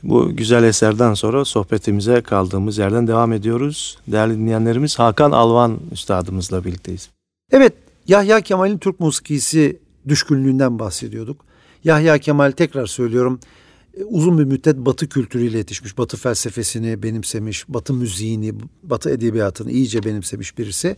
[0.02, 3.98] Bu güzel eserden sonra sohbetimize kaldığımız yerden devam ediyoruz.
[4.06, 7.10] Değerli dinleyenlerimiz Hakan Alvan üstadımızla birlikteyiz.
[7.52, 7.72] Evet
[8.08, 11.51] Yahya Kemal'in Türk musikisi düşkünlüğünden bahsediyorduk.
[11.84, 13.40] Yahya Kemal tekrar söylüyorum
[13.96, 15.98] e, uzun bir müddet Batı kültürüyle yetişmiş.
[15.98, 20.96] Batı felsefesini benimsemiş, Batı müziğini, Batı edebiyatını iyice benimsemiş birisi.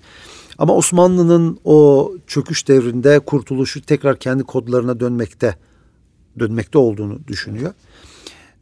[0.59, 5.57] Ama Osmanlı'nın o çöküş devrinde kurtuluşu tekrar kendi kodlarına dönmekte
[6.39, 7.73] dönmekte olduğunu düşünüyor.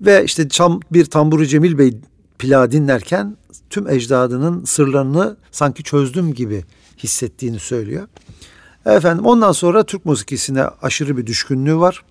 [0.00, 0.48] Ve işte
[0.92, 1.96] bir Tamburi Cemil Bey
[2.38, 3.36] plağı dinlerken
[3.70, 6.64] tüm ecdadının sırlarını sanki çözdüm gibi
[6.98, 8.08] hissettiğini söylüyor.
[8.86, 12.04] Efendim ondan sonra Türk musikisine aşırı bir düşkünlüğü var.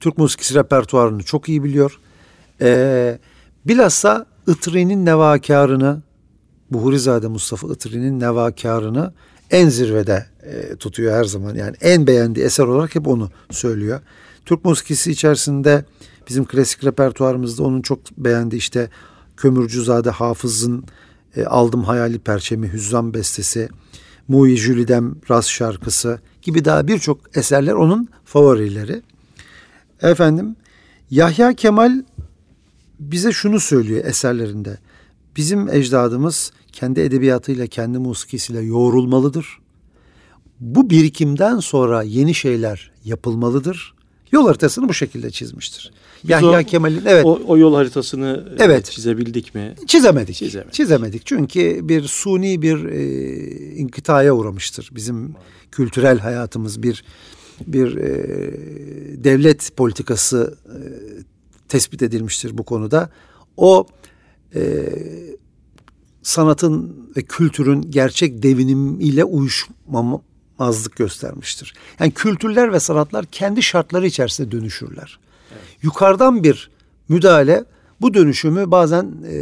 [0.00, 1.98] Türk musikisi repertuarını çok iyi biliyor.
[2.60, 3.18] Ee,
[3.66, 6.02] bilhassa Itri'nin nevakarını,
[6.70, 9.12] Buhurizade Mustafa Itri'nin nevakarını
[9.50, 11.54] en zirvede e, tutuyor her zaman.
[11.54, 14.00] Yani en beğendiği eser olarak hep onu söylüyor.
[14.44, 15.84] Türk musikisi içerisinde
[16.28, 18.90] bizim klasik repertuarımızda onun çok beğendiği işte
[19.36, 20.84] Kömürcüzade Hafız'ın
[21.36, 23.68] e, Aldım Hayali Perçemi, Hüzzam Bestesi,
[24.28, 29.02] Muyi Jülidem Ras şarkısı gibi daha birçok eserler onun favorileri.
[30.02, 30.56] Efendim
[31.10, 32.02] Yahya Kemal
[32.98, 34.78] bize şunu söylüyor eserlerinde.
[35.36, 39.58] Bizim ecdadımız kendi edebiyatıyla, kendi musikisiyle yoğrulmalıdır.
[40.60, 43.94] Bu birikimden sonra yeni şeyler yapılmalıdır.
[44.32, 45.92] Yol haritasını bu şekilde çizmiştir.
[46.24, 49.74] Biz Yahya Kemal'in evet o, o yol haritasını e, evet çizebildik mi?
[49.86, 50.36] Çizemedik.
[50.36, 50.72] Çizemedik.
[50.72, 51.26] Çizemedik.
[51.26, 54.90] Çünkü bir suni bir e, inkıtaya uğramıştır.
[54.92, 55.34] Bizim
[55.72, 57.04] kültürel hayatımız bir
[57.66, 60.78] bir e, devlet politikası e,
[61.68, 63.10] tespit edilmiştir bu konuda.
[63.56, 63.86] O
[64.54, 64.88] e,
[66.22, 71.74] sanatın ve kültürün gerçek devinimiyle uyuşmamazlık göstermiştir.
[72.00, 75.18] Yani kültürler ve sanatlar kendi şartları içerisinde dönüşürler.
[75.52, 75.62] Evet.
[75.82, 76.70] Yukarıdan bir
[77.08, 77.64] müdahale
[78.00, 79.36] bu dönüşümü bazen e,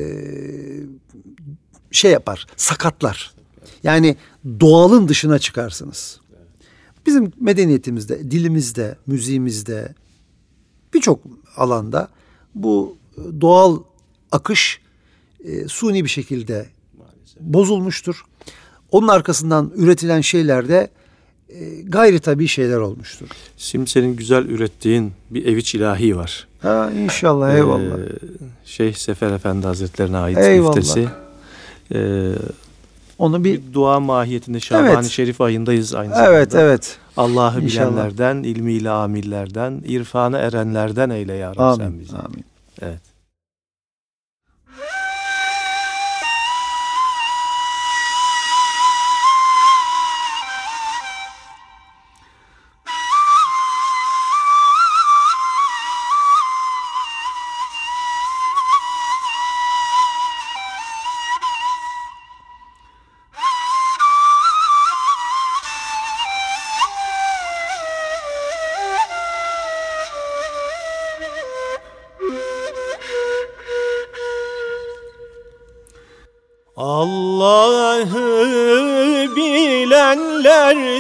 [1.91, 3.35] şey yapar, sakatlar.
[3.83, 4.17] Yani
[4.61, 6.21] doğalın dışına çıkarsınız.
[7.07, 9.95] Bizim medeniyetimizde, dilimizde, müziğimizde
[10.95, 11.21] birçok
[11.57, 12.09] alanda
[12.55, 12.97] bu
[13.41, 13.79] doğal
[14.33, 14.81] akış
[15.45, 16.67] e, suni bir şekilde
[16.99, 17.41] Maalesef.
[17.41, 18.25] bozulmuştur.
[18.91, 20.91] Onun arkasından üretilen şeylerde
[21.49, 23.29] e, gayri tabii şeyler olmuştur.
[23.57, 26.49] Şimdi senin güzel ürettiğin bir eviç ilahi var.
[26.59, 27.99] Ha inşallah ee, eyvallah.
[28.65, 30.77] Şeyh Sefer Efendi Hazretlerine ait eyvallah.
[30.77, 31.09] müftesi.
[31.95, 32.33] Ee,
[33.19, 35.05] onu bir, bir dua mahiyetinde Şaban-ı Evet.
[35.05, 36.33] Şerif ayındayız aynı zamanda.
[36.33, 42.17] evet evet Allah'ı bilenlerden, ilmiyle amillerden, irfana erenlerden eyle ya Rabbi sen bizi.
[42.17, 42.45] amin.
[42.83, 43.01] Evet.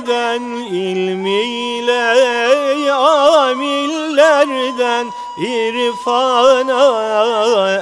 [0.07, 1.93] Bilenlerden ilmiyle
[2.93, 5.07] amillerden
[5.38, 6.85] irfana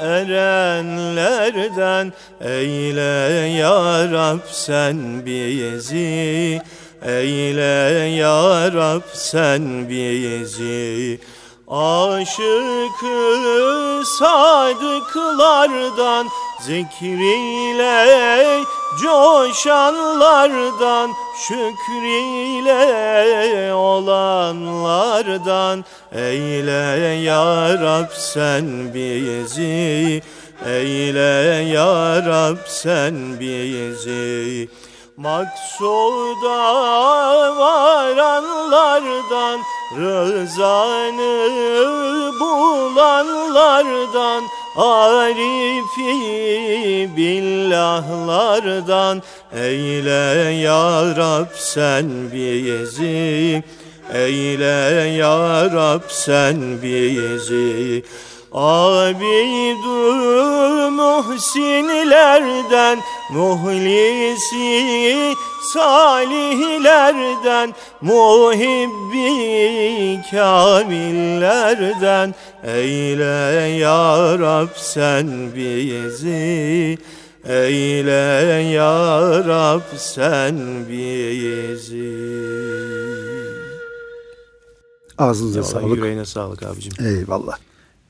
[0.02, 6.60] erenlerden eyle ya Rab sen bizi
[7.06, 11.20] eyle ya Rab sen bizi
[11.72, 13.16] Aşıkı
[14.18, 16.26] sadıklardan
[16.60, 18.64] Zikriyle
[19.00, 21.10] coşanlardan
[21.48, 22.74] Şükriyle
[23.74, 26.72] olanlardan Eyle
[27.24, 30.22] ya Rab sen bizi
[30.66, 34.68] Eyle ya Rab sen bizi
[35.22, 36.58] Maksuda
[37.58, 39.60] varanlardan
[39.96, 41.50] Rızanı
[42.40, 44.42] bulanlardan
[44.76, 46.12] Arifi
[47.16, 49.22] billahlardan.
[49.52, 53.62] Eyle ya Rab sen bizi
[54.14, 58.02] Eyle ya Rab sen bizi
[58.54, 60.10] Abidü
[60.90, 62.98] muhsinlerden
[63.30, 65.34] Muhlisi
[65.72, 69.30] salihlerden Muhibbi
[70.30, 72.34] kamillerden
[72.64, 76.98] Eyle ya Rab sen bizi
[77.48, 78.12] Eyle
[78.72, 80.56] ya Rab sen
[80.88, 82.12] bizi
[85.18, 85.96] Ağzınıza sağlık.
[85.96, 86.92] Yüreğine sağlık abicim.
[87.06, 87.56] Eyvallah.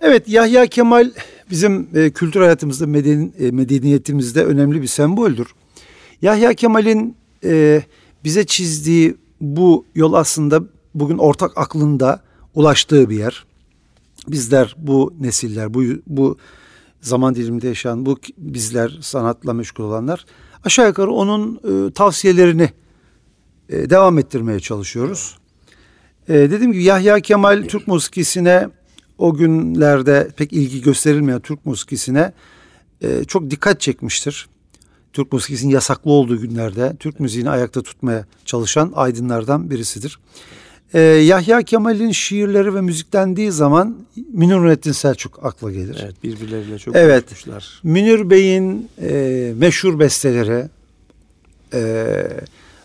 [0.02, 1.10] Evet Yahya Kemal
[1.50, 5.46] bizim e, kültür hayatımızda, meden, e, medeniyetimizde önemli bir semboldür.
[6.22, 7.82] Yahya Kemal'in e,
[8.24, 10.62] bize çizdiği bu yol aslında
[10.94, 12.22] bugün ortak aklında
[12.54, 13.44] ulaştığı bir yer.
[14.28, 16.36] Bizler bu nesiller, bu bu
[17.00, 20.26] zaman diliminde yaşayan bu bizler sanatla meşgul olanlar
[20.64, 22.70] aşağı yukarı onun e, tavsiyelerini
[23.68, 25.38] e, devam ettirmeye çalışıyoruz.
[26.28, 28.68] E, dediğim gibi Yahya Kemal Türk musikisine
[29.22, 32.32] o günlerde pek ilgi gösterilmeyen Türk musikisine
[33.02, 34.48] e, çok dikkat çekmiştir.
[35.12, 40.18] Türk musikisinin yasaklı olduğu günlerde Türk müziğini ayakta tutmaya çalışan aydınlardan birisidir.
[40.94, 43.96] E, Yahya Kemal'in şiirleri ve müziklendiği zaman
[44.32, 46.00] Münir Nurettin Selçuk akla gelir.
[46.04, 47.24] Evet birbirleriyle çok Evet.
[47.28, 47.80] konuşmuşlar.
[47.82, 50.68] Münir Bey'in e, meşhur besteleri
[51.74, 52.14] e,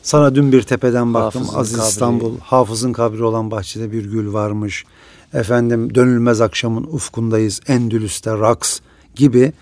[0.01, 1.89] Sana dün bir tepeden baktım Hafız'ın Aziz kabri.
[1.89, 4.85] İstanbul Hafız'ın kabri olan bahçede bir gül varmış
[5.33, 8.79] efendim dönülmez akşamın ufkundayız Endülüs'te raks
[9.15, 9.53] gibi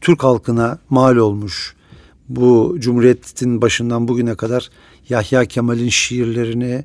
[0.00, 1.74] Türk halkına mal olmuş
[2.28, 4.70] bu Cumhuriyet'in başından bugüne kadar
[5.08, 6.84] Yahya Kemal'in şiirlerini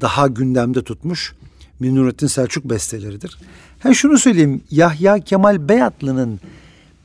[0.00, 1.34] daha gündemde tutmuş
[1.80, 3.38] Münirettin Selçuk besteleridir.
[3.78, 6.40] Ha şunu söyleyeyim Yahya Kemal Beyatlı'nın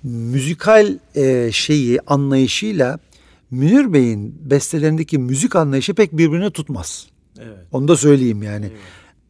[0.03, 2.99] müzikal e, şeyi anlayışıyla
[3.51, 7.07] Münir Bey'in bestelerindeki müzik anlayışı pek birbirini tutmaz.
[7.39, 7.57] Evet.
[7.71, 8.71] Onu da söyleyeyim yani.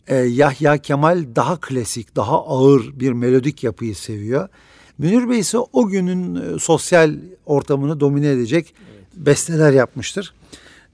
[0.08, 4.50] Ee, Yahya Kemal daha klasik, daha ağır bir melodik yapıyı seviyor.
[4.98, 7.15] Münir Bey ise o günün e, sosyal
[7.46, 8.74] ortamını domine edecek
[9.15, 10.34] besteler yapmıştır.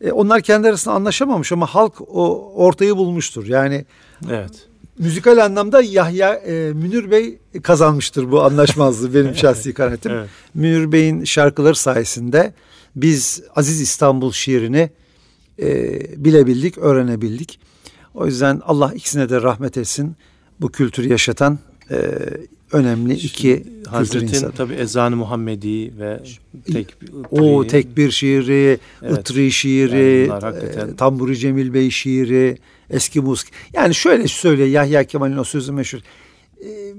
[0.01, 3.47] E, onlar kendi arasında anlaşamamış ama halk o ortayı bulmuştur.
[3.47, 3.85] Yani
[4.31, 4.67] Evet.
[4.99, 10.11] müzikal anlamda Yahya e, Münir Bey kazanmıştır bu anlaşmazlığı benim şahsi kanaatim.
[10.11, 10.29] Evet.
[10.53, 12.53] Münir Bey'in şarkıları sayesinde
[12.95, 14.89] biz Aziz İstanbul şiirini
[15.59, 17.59] e, bilebildik, öğrenebildik.
[18.13, 20.15] O yüzden Allah ikisine de rahmet etsin.
[20.61, 21.59] Bu kültürü yaşatan
[21.91, 22.19] e,
[22.71, 24.51] önemli iki kültür Hazretin insanı.
[24.51, 26.23] tabi ezanı Muhammedi ve
[26.71, 26.95] tek
[27.31, 29.19] O tekbir şiiri, Evet.
[29.19, 32.57] Itri şiiri, Yani e, Tamburi Cemil Bey şiiri,
[32.89, 33.53] eski musik.
[33.73, 35.99] Yani şöyle söyle Yahya Kemal'in o sözü meşhur.
[36.65, 36.93] E,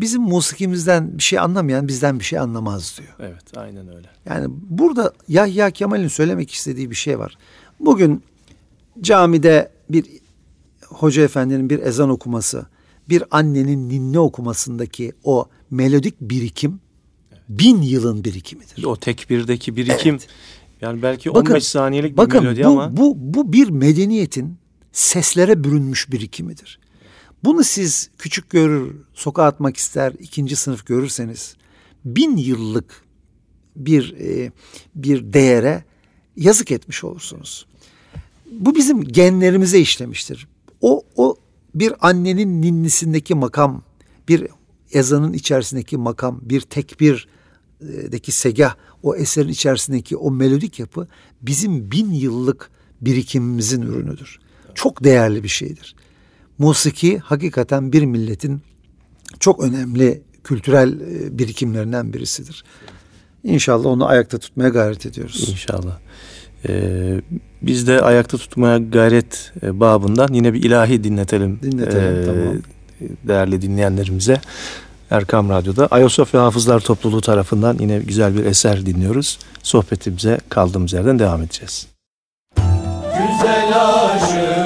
[0.00, 3.30] bizim musikimizden bir şey anlamayan bizden bir şey anlamaz diyor.
[3.30, 4.08] Evet aynen öyle.
[4.26, 7.38] Yani burada Yahya Kemal'in söylemek istediği bir şey var.
[7.80, 8.22] Bugün
[9.00, 10.04] camide bir
[10.88, 12.66] hoca efendinin bir ezan okuması,
[13.08, 16.80] bir annenin ninni okumasındaki o melodik birikim
[17.48, 18.84] bin yılın birikimidir.
[18.84, 20.18] O tekbirdeki birikim
[20.80, 24.56] Yani belki Bakın, 15 saniyelik bir bakın, melodi bu, ama bu, bu bir medeniyetin
[24.92, 26.78] seslere bürünmüş birikimidir.
[27.44, 31.56] Bunu siz küçük görür, sokağa atmak ister, ikinci sınıf görürseniz
[32.04, 33.02] bin yıllık
[33.76, 34.52] bir e,
[34.94, 35.84] bir değere
[36.36, 37.66] yazık etmiş olursunuz.
[38.50, 40.48] Bu bizim genlerimize işlemiştir.
[40.80, 41.36] O o
[41.74, 43.82] bir annenin ninnisindeki makam,
[44.28, 44.46] bir
[44.92, 51.08] ezanın içerisindeki makam, bir tekbirdeki segah, o eserin içerisindeki o melodik yapı
[51.42, 54.38] bizim bin yıllık birikimimizin ürünüdür.
[54.74, 55.96] Çok değerli bir şeydir.
[56.58, 58.62] Musiki hakikaten bir milletin
[59.40, 62.64] çok önemli kültürel e, birikimlerinden birisidir.
[63.44, 65.48] İnşallah onu ayakta tutmaya gayret ediyoruz.
[65.50, 65.98] İnşallah.
[66.68, 67.20] Ee,
[67.62, 71.58] biz de ayakta tutmaya gayret e, babından yine bir ilahi dinletelim.
[71.62, 72.56] Dinletelim, tamam.
[73.24, 74.40] Değerli dinleyenlerimize.
[75.10, 79.38] Erkam Radyo'da Ayasofya Hafızlar Topluluğu tarafından yine güzel bir eser dinliyoruz.
[79.62, 81.86] Sohbetimize kaldığımız yerden devam edeceğiz.
[83.06, 84.57] Güzel aşık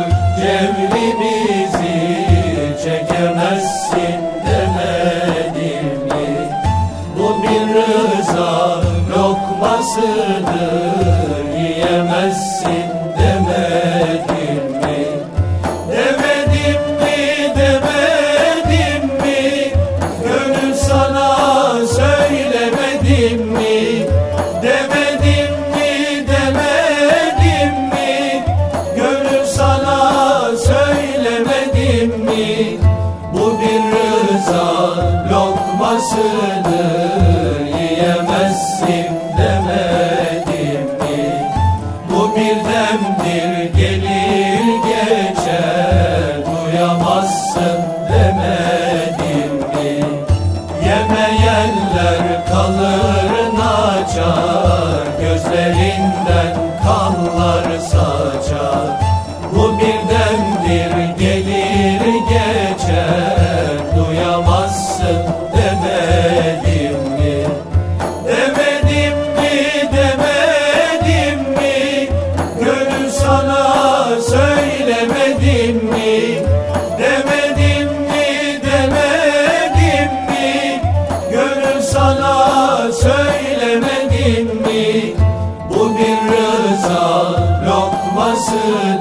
[88.51, 88.92] Moses.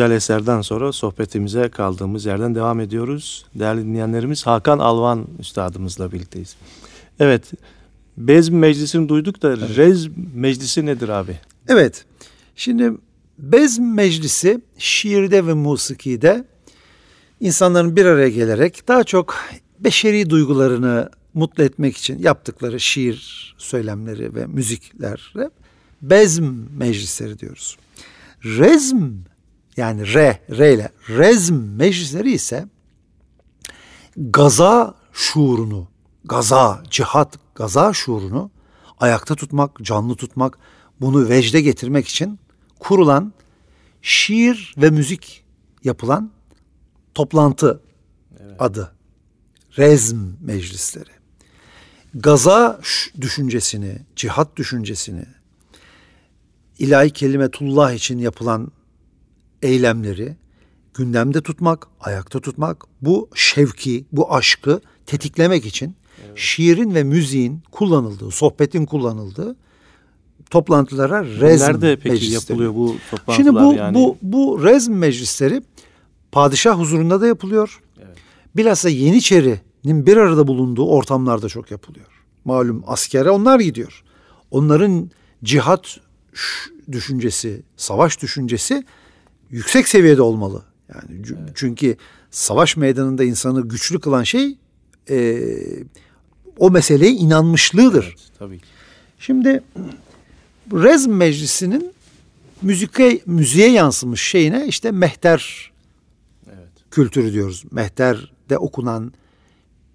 [0.00, 3.46] Güzel eserden sonra sohbetimize kaldığımız yerden devam ediyoruz.
[3.54, 6.56] Değerli dinleyenlerimiz Hakan Alvan üstadımızla birlikteyiz.
[7.18, 7.52] Evet,
[8.16, 11.38] Bezm Meclisi'ni duyduk da Rez Meclisi nedir abi?
[11.68, 12.04] Evet.
[12.56, 12.92] Şimdi
[13.38, 16.44] Bezm Meclisi şiirde ve musikide
[17.40, 19.36] insanların bir araya gelerek daha çok
[19.80, 25.50] beşeri duygularını mutlu etmek için yaptıkları şiir söylemleri ve müziklere
[26.02, 27.76] bezm meclisleri diyoruz.
[28.44, 29.29] Rezm
[29.80, 32.66] yani re, re ile rezm meclisleri ise
[34.16, 35.88] gaza şuurunu,
[36.24, 38.50] gaza, cihat, gaza şuurunu
[39.00, 40.58] ayakta tutmak, canlı tutmak,
[41.00, 42.38] bunu vecde getirmek için
[42.78, 43.32] kurulan
[44.02, 45.44] şiir ve müzik
[45.84, 46.30] yapılan
[47.14, 47.82] toplantı
[48.58, 48.92] adı.
[49.78, 51.10] Rezm meclisleri.
[52.14, 52.80] Gaza
[53.20, 55.24] düşüncesini, cihat düşüncesini,
[56.78, 58.72] ilahi kelimetullah için yapılan
[59.62, 60.36] eylemleri
[60.94, 65.94] gündemde tutmak, ayakta tutmak, bu şevki, bu aşkı tetiklemek için
[66.34, 69.56] şiirin ve müziğin kullanıldığı, sohbetin kullanıldığı
[70.50, 72.34] toplantılara rezm Nerede peki meclisleri.
[72.34, 73.94] yapılıyor bu toplantılar Şimdi bu yani?
[73.94, 75.62] bu bu rezm meclisleri
[76.32, 77.80] padişah huzurunda da yapılıyor.
[77.98, 78.16] Evet.
[78.56, 82.06] Bilhassa Yeniçeri'nin bir arada bulunduğu ortamlarda çok yapılıyor.
[82.44, 84.04] Malum askere onlar gidiyor.
[84.50, 85.10] Onların
[85.44, 85.96] cihat
[86.92, 88.84] düşüncesi, savaş düşüncesi
[89.50, 90.62] yüksek seviyede olmalı.
[90.94, 91.96] Yani c- çünkü
[92.30, 94.58] savaş meydanında insanı güçlü kılan şey
[95.10, 95.38] e,
[96.58, 98.04] o meseleye inanmışlığıdır.
[98.04, 98.64] Evet, tabii ki.
[99.18, 99.62] Şimdi
[100.72, 101.92] Rezm Meclisi'nin
[102.62, 105.70] müzike, müziğe yansımış şeyine işte mehter
[106.46, 106.68] Evet.
[106.90, 107.64] kültürü diyoruz.
[107.70, 109.12] Mehter'de okunan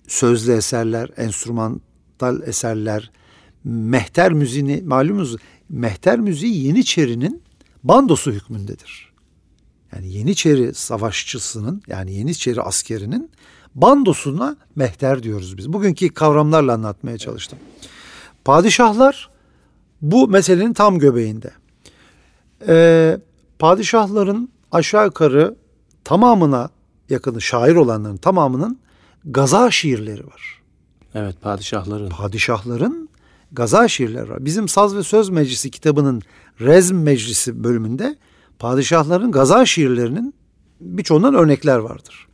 [0.07, 3.11] sözlü eserler, enstrümantal eserler,
[3.63, 5.35] mehter müziğini malumunuz
[5.69, 7.41] mehter müziği Yeniçeri'nin
[7.83, 9.13] bandosu hükmündedir.
[9.95, 13.31] Yani Yeniçeri savaşçısının yani Yeniçeri askerinin
[13.75, 15.73] bandosuna mehter diyoruz biz.
[15.73, 17.59] Bugünkü kavramlarla anlatmaya çalıştım.
[18.45, 19.29] Padişahlar
[20.01, 21.51] bu meselenin tam göbeğinde.
[22.67, 23.17] Ee,
[23.59, 25.55] padişahların aşağı yukarı
[26.03, 26.69] tamamına
[27.09, 28.79] yakını şair olanların tamamının
[29.25, 30.61] gaza şiirleri var.
[31.13, 32.09] Evet padişahların.
[32.09, 33.09] Padişahların
[33.51, 34.45] gaza şiirleri var.
[34.45, 36.21] Bizim Saz ve Söz Meclisi kitabının
[36.61, 38.17] Rezm Meclisi bölümünde
[38.59, 40.33] padişahların gaza şiirlerinin
[40.79, 42.27] birçoğundan örnekler vardır.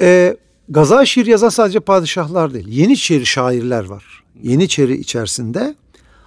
[0.00, 0.36] Ee,
[0.68, 2.68] gaza şiir yazan sadece padişahlar değil.
[2.68, 4.24] Yeniçeri şairler var.
[4.42, 5.74] Yeniçeri içerisinde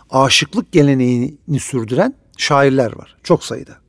[0.10, 3.18] aşıklık geleneğini sürdüren şairler var.
[3.24, 3.81] Çok sayıda.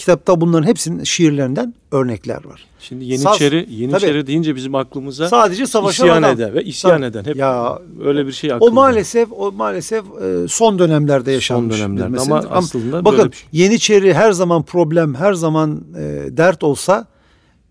[0.00, 2.66] Kitapta bunların hepsinin şiirlerinden örnekler var.
[2.80, 4.26] Şimdi Yeniçeri, Saz- Yeniçeri Tabii.
[4.26, 6.34] deyince bizim aklımıza Sadece savaşan isyan adam.
[6.34, 7.06] eden ve isyan Tabii.
[7.06, 8.74] eden hep Ya, öyle bir şey O aklımda.
[8.74, 13.48] maalesef o maalesef e, son dönemlerde yaşanmış bir dönemlerde ama aslında bakın böyle bir şey.
[13.52, 16.00] Yeniçeri her zaman problem, her zaman e,
[16.36, 17.06] dert olsa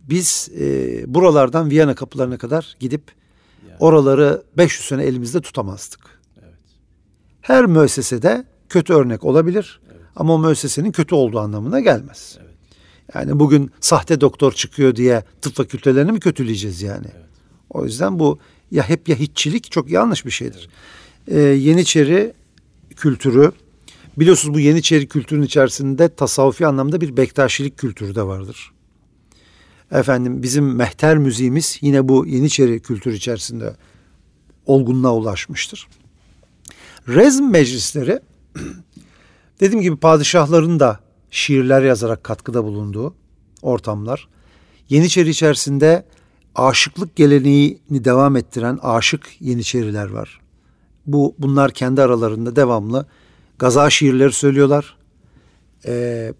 [0.01, 0.63] biz e,
[1.13, 3.01] buralardan Viyana kapılarına kadar gidip
[3.79, 5.99] oraları 500 sene elimizde tutamazdık.
[7.41, 9.79] Her müessesede kötü örnek olabilir
[10.19, 12.37] ama o müessesenin kötü olduğu anlamına gelmez.
[13.13, 17.07] Yani bugün sahte doktor çıkıyor diye tıp fakültelerini mi kötüleyeceğiz yani?
[17.69, 18.39] O yüzden bu
[18.71, 20.69] ya hep ya hiççilik çok yanlış bir şeydir.
[21.27, 22.33] Ee, Yeniçeri
[22.95, 23.51] kültürü
[24.17, 28.71] biliyorsunuz bu Yeniçeri kültürün içerisinde tasavvufi anlamda bir Bektaşilik kültürü de vardır.
[29.91, 33.75] Efendim bizim mehter müziğimiz yine bu Yeniçeri kültürü içerisinde
[34.65, 35.87] olgunluğa ulaşmıştır.
[37.07, 38.19] Rezm meclisleri
[39.59, 40.99] dediğim gibi padişahların da
[41.31, 43.15] şiirler yazarak katkıda bulunduğu
[43.61, 44.27] ortamlar.
[44.89, 46.05] Yeniçeri içerisinde
[46.55, 50.39] aşıklık geleneğini devam ettiren aşık Yeniçeriler var.
[51.05, 53.05] Bu bunlar kendi aralarında devamlı
[53.59, 54.95] gaza şiirleri söylüyorlar.
[55.85, 56.33] Ee,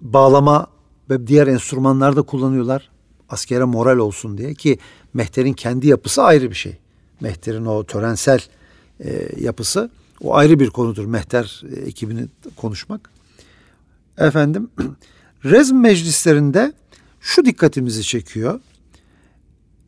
[0.00, 0.66] bağlama
[1.10, 2.90] ve diğer enstrümanlar da kullanıyorlar.
[3.28, 4.78] Askere moral olsun diye ki
[5.14, 6.76] mehterin kendi yapısı ayrı bir şey.
[7.20, 8.40] Mehterin o törensel
[9.00, 9.90] e, yapısı
[10.24, 11.04] o ayrı bir konudur.
[11.04, 13.10] Mehter e, ekibini konuşmak.
[14.18, 14.70] Efendim
[15.44, 16.72] rezm meclislerinde
[17.20, 18.60] şu dikkatimizi çekiyor.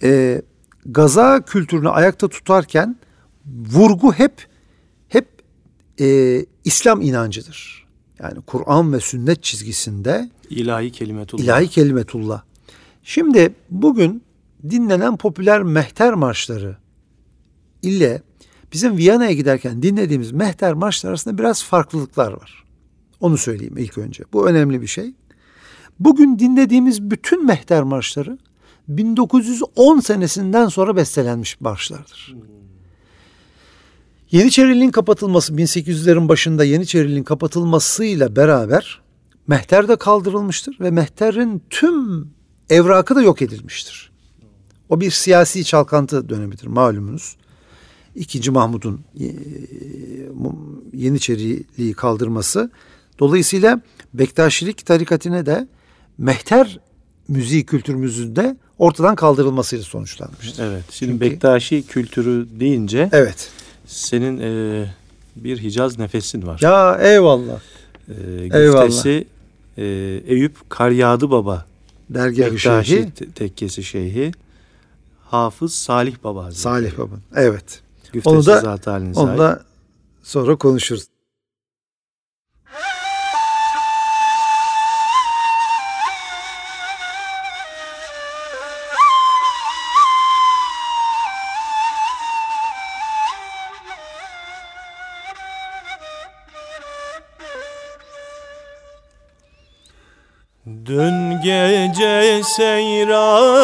[0.02, 0.42] E,
[0.86, 2.96] gaza kültürünü ayakta tutarken
[3.46, 4.46] vurgu hep
[5.08, 5.28] hep
[6.00, 7.86] e, İslam inancıdır.
[8.22, 11.44] Yani Kur'an ve sünnet çizgisinde ilahi kelimetullah.
[11.44, 12.42] ilahi kelimetullah.
[13.02, 14.22] Şimdi bugün
[14.70, 16.76] dinlenen popüler mehter marşları
[17.82, 18.22] ile
[18.72, 22.64] bizim Viyana'ya giderken dinlediğimiz mehter marşları arasında biraz farklılıklar var.
[23.20, 24.24] Onu söyleyeyim ilk önce.
[24.32, 25.14] Bu önemli bir şey.
[25.98, 28.38] Bugün dinlediğimiz bütün mehter marşları
[28.88, 32.36] 1910 senesinden sonra bestelenmiş marşlardır.
[34.30, 39.00] Yeniçeriliğin kapatılması 1800'lerin başında Yeniçeriliğin kapatılmasıyla beraber
[39.46, 42.28] mehter de kaldırılmıştır ve mehterin tüm
[42.70, 44.12] evrakı da yok edilmiştir.
[44.88, 47.36] O bir siyasi çalkantı dönemidir malumunuz.
[48.16, 49.24] İkinci Mahmud'un e,
[50.92, 52.70] Yeniçeriliği kaldırması.
[53.18, 53.80] Dolayısıyla
[54.14, 55.68] Bektaşilik tarikatine de
[56.18, 56.78] mehter
[57.28, 60.64] müziği kültürümüzün de ortadan kaldırılmasıyla sonuçlanmıştır.
[60.64, 60.84] Evet.
[60.90, 63.50] Şimdi Çünkü- Bektaşi kültürü deyince Evet.
[63.86, 64.84] senin e,
[65.36, 66.58] bir Hicaz nefesin var.
[66.62, 67.60] Ya eyvallah.
[68.08, 68.14] E,
[68.58, 69.06] eyvallah.
[69.78, 69.84] e,
[70.26, 71.66] Eyüp Karyağdı Baba.
[72.10, 74.32] Dergah-ı Bektaşi Şeyhi te- tekkesi şeyhi.
[75.24, 76.62] Hafız Salih Baba Hazretleri.
[76.62, 77.14] Salih Baba.
[77.36, 77.80] Evet.
[78.16, 78.88] Güftesi Onu da- zat
[79.18, 79.62] Onu da
[80.22, 81.06] sonra konuşuruz.
[100.66, 103.62] Dün gece seyranım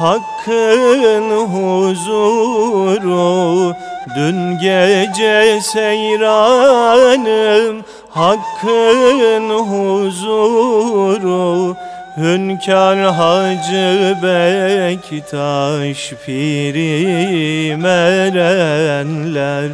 [0.00, 3.20] Hakkın huzuru
[4.16, 7.84] Dün gece seyranım.
[8.10, 10.56] Hakkın huzuru
[12.16, 19.70] Hünkar Hacı Bektaş Pirim erenler.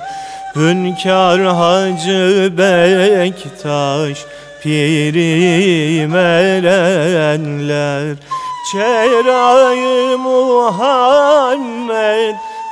[0.57, 4.25] Hünkar Hacı Bektaş
[4.63, 8.17] Pirim erenler
[8.73, 11.47] Çerayı Muhammed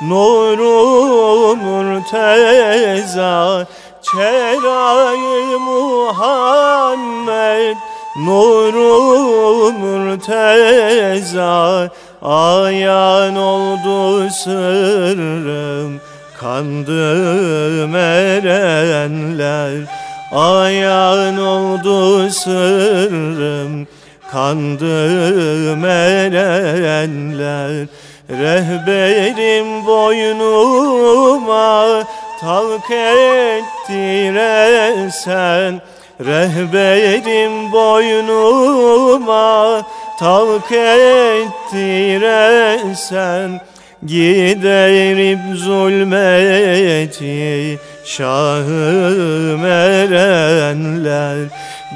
[0.01, 3.35] Nuru Murteza.
[4.01, 6.95] Çerayı Muhammed
[8.15, 11.55] Nuru Murteza.
[12.21, 16.01] Ayan oldu sırrım
[16.39, 19.73] Kandım erenler
[20.31, 23.87] Ayan oldu sırrım
[24.31, 27.87] Kandım erenler
[28.29, 32.03] Rehberim boynuma
[32.41, 32.91] Talk
[33.71, 35.81] ettiresen
[36.19, 39.81] Rehberim boynuma
[40.19, 40.71] Talk
[41.61, 43.61] ettiresen
[44.05, 47.35] Giderip zulmeti
[48.05, 51.37] Şahım erenler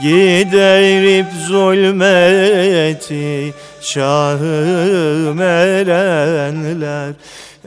[0.02, 7.14] Giderip zulmeti Şahım erenler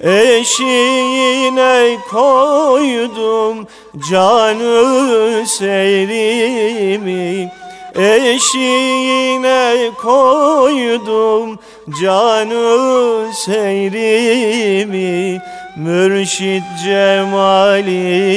[0.02, 3.66] Eşiğine koydum
[4.10, 7.52] canı serimi.
[7.94, 11.58] Eşiğine koydum
[12.02, 15.42] canı seyrimi
[15.76, 18.32] Mürşit cemalini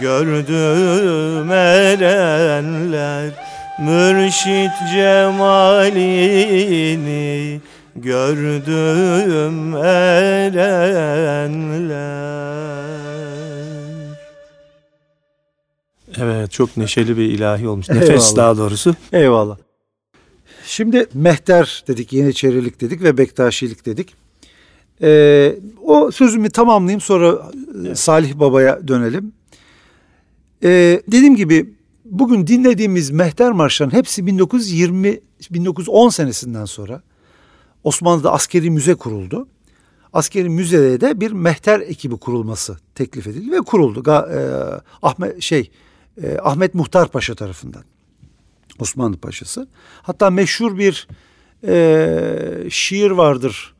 [0.00, 3.30] gördüm erenler
[3.78, 6.40] Mürşit cemalini
[7.96, 10.76] gördüm erenler
[16.18, 17.88] Evet çok neşeli bir ilahi olmuş.
[17.88, 18.36] Nefes Eyvallah.
[18.36, 18.94] daha doğrusu.
[19.12, 19.56] Eyvallah.
[20.66, 24.14] Şimdi mehter dedik, yeniçerilik dedik ve bektaşilik dedik.
[25.02, 27.50] Ee, o sözümü tamamlayayım sonra
[27.90, 29.32] e, Salih Baba'ya dönelim.
[30.62, 37.02] Ee, dediğim gibi bugün dinlediğimiz mehter marşların hepsi 1920 1910 senesinden sonra
[37.84, 39.48] Osmanlı'da askeri müze kuruldu.
[40.12, 44.10] Askeri müzede de bir mehter ekibi kurulması teklif edildi ve kuruldu.
[44.10, 44.38] E,
[45.02, 45.70] Ahmet şey
[46.22, 47.84] e, Ahmet Muhtar Paşa tarafından.
[48.78, 49.68] Osmanlı Paşası.
[50.02, 51.08] Hatta meşhur bir
[51.66, 53.74] e, şiir vardır.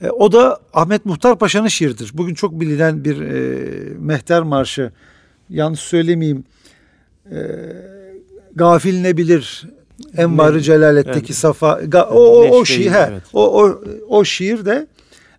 [0.00, 2.10] E, o da Ahmet Muhtar Paşa'nın şiiridir.
[2.14, 4.92] Bugün çok bilinen bir e, mehter marşı.
[5.50, 6.44] Yanlış söylemeyeyim.
[7.30, 7.36] E,
[8.54, 9.62] gafil ne bilir
[10.16, 11.36] Envarı Celaletteki Evet.
[11.36, 13.22] safa ga- o o, o şiir he, evet.
[13.32, 14.86] o o o şiir de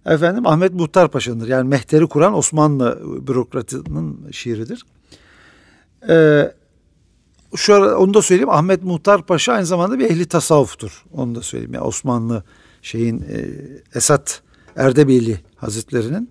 [0.05, 1.47] efendim Ahmet Muhtar Paşa'nındır.
[1.47, 4.85] Yani mehteri kuran Osmanlı bürokratının şiiridir.
[6.09, 6.51] Ee,
[7.55, 8.49] şu ara onu da söyleyeyim.
[8.49, 11.05] Ahmet Muhtar Paşa aynı zamanda bir ehli tasavvuftur.
[11.13, 11.73] Onu da söyleyeyim.
[11.73, 12.43] Yani Osmanlı
[12.81, 13.45] şeyin e,
[13.95, 14.41] Esat
[14.75, 16.29] Erdebeyli Hazretlerinin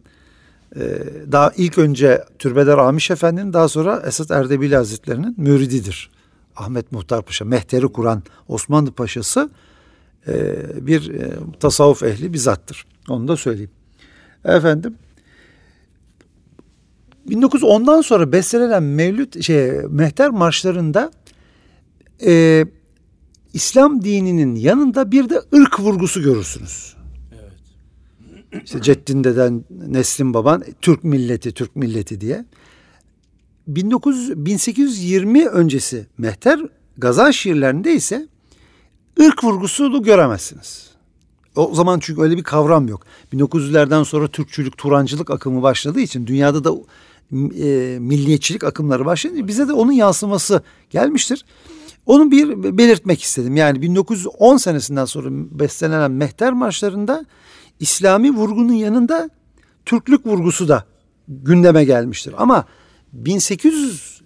[1.32, 6.10] daha ilk önce Türbeder Amiş Efendi'nin daha sonra Esat Erdebeyli Hazretlerinin mürididir.
[6.56, 9.50] Ahmet Muhtar Paşa, Mehteri kuran Osmanlı Paşası
[10.28, 10.56] e,
[10.86, 12.86] bir e, tasavvuf ehli bir zattır.
[13.08, 13.70] Onu da söyleyeyim.
[14.44, 14.94] Efendim
[17.28, 21.10] 1910'dan sonra bestelenen Mevlüt şey Mehter marşlarında
[22.26, 22.64] e,
[23.52, 26.95] İslam dininin yanında bir de ırk vurgusu görürsünüz.
[28.64, 32.44] İşte Ceddin deden, Neslin baban, Türk milleti, Türk milleti diye.
[33.66, 36.60] 1900, 1820 öncesi Mehter
[36.98, 38.28] Gazal şiirlerinde ise
[39.20, 40.90] ırk vurgusunu göremezsiniz.
[41.56, 43.06] O zaman çünkü öyle bir kavram yok.
[43.32, 46.70] 1900'lerden sonra Türkçülük, Turancılık akımı başladığı için dünyada da
[47.32, 51.44] e, milliyetçilik akımları başlayınca bize de onun yansıması gelmiştir.
[52.06, 53.56] Onu bir belirtmek istedim.
[53.56, 57.24] Yani 1910 senesinden sonra bestelenen Mehter marşlarında
[57.80, 59.30] İslami vurgunun yanında
[59.84, 60.84] Türklük vurgusu da
[61.28, 62.34] gündeme gelmiştir.
[62.38, 62.64] Ama
[63.12, 64.22] 1800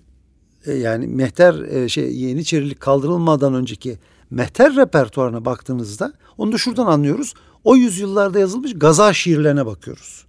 [0.67, 3.99] e, yani Mehter e, şey Yeniçerilik kaldırılmadan önceki
[4.31, 7.35] Mehter repertuarına baktığınızda onu da şuradan anlıyoruz.
[7.65, 10.27] O yüzyıllarda yazılmış gaza şiirlerine bakıyoruz.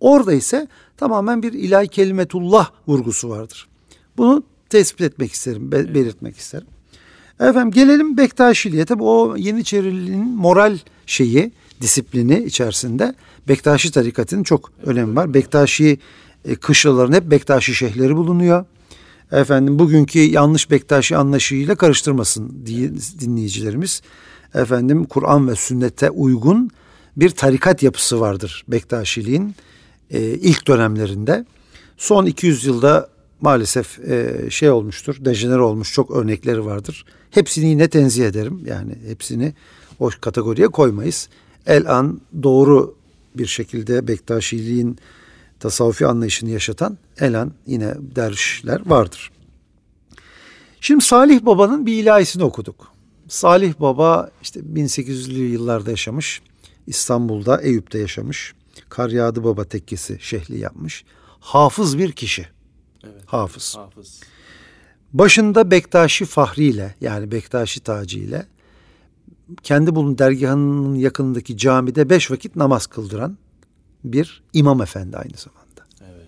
[0.00, 3.68] Orada ise tamamen bir ilahi kelimetullah vurgusu vardır.
[4.16, 6.66] Bunu tespit etmek isterim, be- belirtmek isterim.
[7.40, 8.84] Efendim gelelim Bektaşiliğe.
[8.84, 13.14] Tabi o Yeniçeriliğin moral şeyi, disiplini içerisinde
[13.48, 15.34] Bektaşi tarikatının çok önemi var.
[15.34, 15.98] Bektaşi
[16.44, 18.64] e, kışlaların hep Bektaşi şeyhleri bulunuyor.
[19.32, 24.02] Efendim bugünkü yanlış Bektaşi anlayışıyla karıştırmasın diye dinleyicilerimiz.
[24.54, 26.70] Efendim Kur'an ve sünnete uygun
[27.16, 29.54] bir tarikat yapısı vardır Bektaşiliğin
[30.10, 31.46] e, ilk dönemlerinde.
[31.96, 33.08] Son 200 yılda
[33.40, 37.04] maalesef e, şey olmuştur, dejenere olmuş çok örnekleri vardır.
[37.30, 38.60] Hepsini yine tenzih ederim.
[38.66, 39.54] Yani hepsini
[40.00, 41.28] o kategoriye koymayız.
[41.66, 42.94] El an doğru
[43.34, 44.98] bir şekilde Bektaşiliğin
[45.60, 49.30] tasavvufi anlayışını yaşatan el an yine dervişler vardır.
[50.80, 52.92] Şimdi Salih Baba'nın bir ilahisini okuduk.
[53.28, 56.42] Salih Baba işte 1800'lü yıllarda yaşamış.
[56.86, 58.54] İstanbul'da, Eyüp'te yaşamış.
[58.88, 61.04] Karyadi Baba tekkesi şehli yapmış.
[61.40, 62.46] Hafız bir kişi.
[63.04, 63.22] Evet.
[63.26, 63.76] Hafız.
[63.76, 64.20] Hafız.
[65.12, 68.46] Başında Bektaşi Fahri ile yani Bektaşi Taci ile
[69.62, 73.36] kendi bulun dergahının yakınındaki camide beş vakit namaz kıldıran
[74.04, 75.86] bir imam efendi aynı zamanda.
[76.00, 76.26] Evet.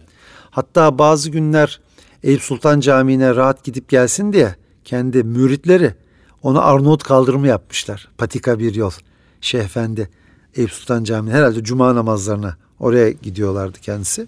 [0.50, 1.80] Hatta bazı günler
[2.22, 5.94] Eyüp Sultan Camii'ne rahat gidip gelsin diye kendi müritleri
[6.42, 8.08] ona Arnavut kaldırımı yapmışlar.
[8.18, 8.92] Patika bir yol.
[9.40, 10.10] Şeyh Efendi
[10.54, 14.26] Eyüp Sultan Camii'ne herhalde cuma namazlarına oraya gidiyorlardı kendisi.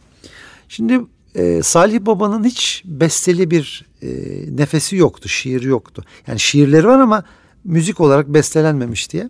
[0.68, 1.00] Şimdi
[1.34, 4.08] e, Salih Baba'nın hiç besteli bir e,
[4.56, 6.04] nefesi yoktu, şiir yoktu.
[6.26, 7.24] Yani şiirleri var ama
[7.64, 9.28] müzik olarak bestelenmemiş diye.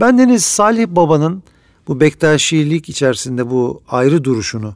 [0.00, 1.42] Ben deniz Salih Baba'nın
[1.88, 4.74] bu Bektaşilik içerisinde bu ayrı duruşunu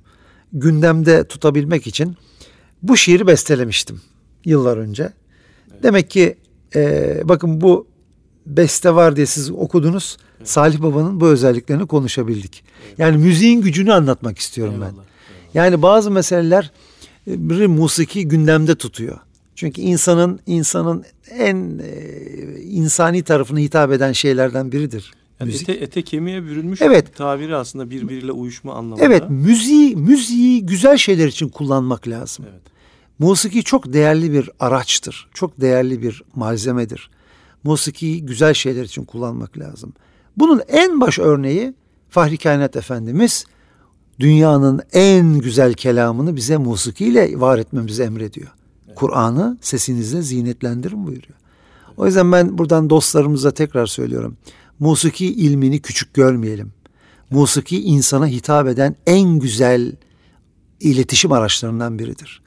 [0.52, 2.16] gündemde tutabilmek için
[2.82, 4.00] bu şiiri bestelemiştim
[4.44, 5.12] yıllar önce.
[5.82, 6.36] Demek ki
[6.74, 7.86] e, bakın bu
[8.46, 10.16] beste var diye siz okudunuz.
[10.44, 12.64] Salih Baba'nın bu özelliklerini konuşabildik.
[12.98, 14.86] Yani müziğin gücünü anlatmak istiyorum ben.
[14.86, 15.04] Eyvallah.
[15.54, 16.70] Yani bazı meseleler
[17.26, 19.18] bir musiki gündemde tutuyor.
[19.56, 21.04] Çünkü insanın insanın
[21.38, 25.12] en e, insani tarafına hitap eden şeylerden biridir.
[25.40, 25.68] Yani müzik.
[25.68, 27.16] ete, ete kemiğe bürünmüş Evet.
[27.16, 29.04] tabiri aslında birbiriyle uyuşma anlamında.
[29.04, 32.44] Evet, müziği müziği güzel şeyler için kullanmak lazım.
[32.50, 32.62] Evet.
[33.18, 35.28] Musiki çok değerli bir araçtır.
[35.34, 37.10] Çok değerli bir malzemedir.
[37.64, 39.92] Musikiyi güzel şeyler için kullanmak lazım.
[40.36, 41.74] Bunun en baş örneği
[42.10, 43.44] Fahri Kainat Efendimiz
[44.20, 48.48] dünyanın en güzel kelamını bize musikiyle var etmemizi emrediyor.
[48.94, 51.34] Kur'an'ı sesinizle zinetlendirin buyuruyor.
[51.96, 54.36] O yüzden ben buradan dostlarımıza tekrar söylüyorum.
[54.78, 56.72] Musiki ilmini küçük görmeyelim.
[57.30, 59.92] Musiki insana hitap eden en güzel
[60.80, 62.42] iletişim araçlarından biridir.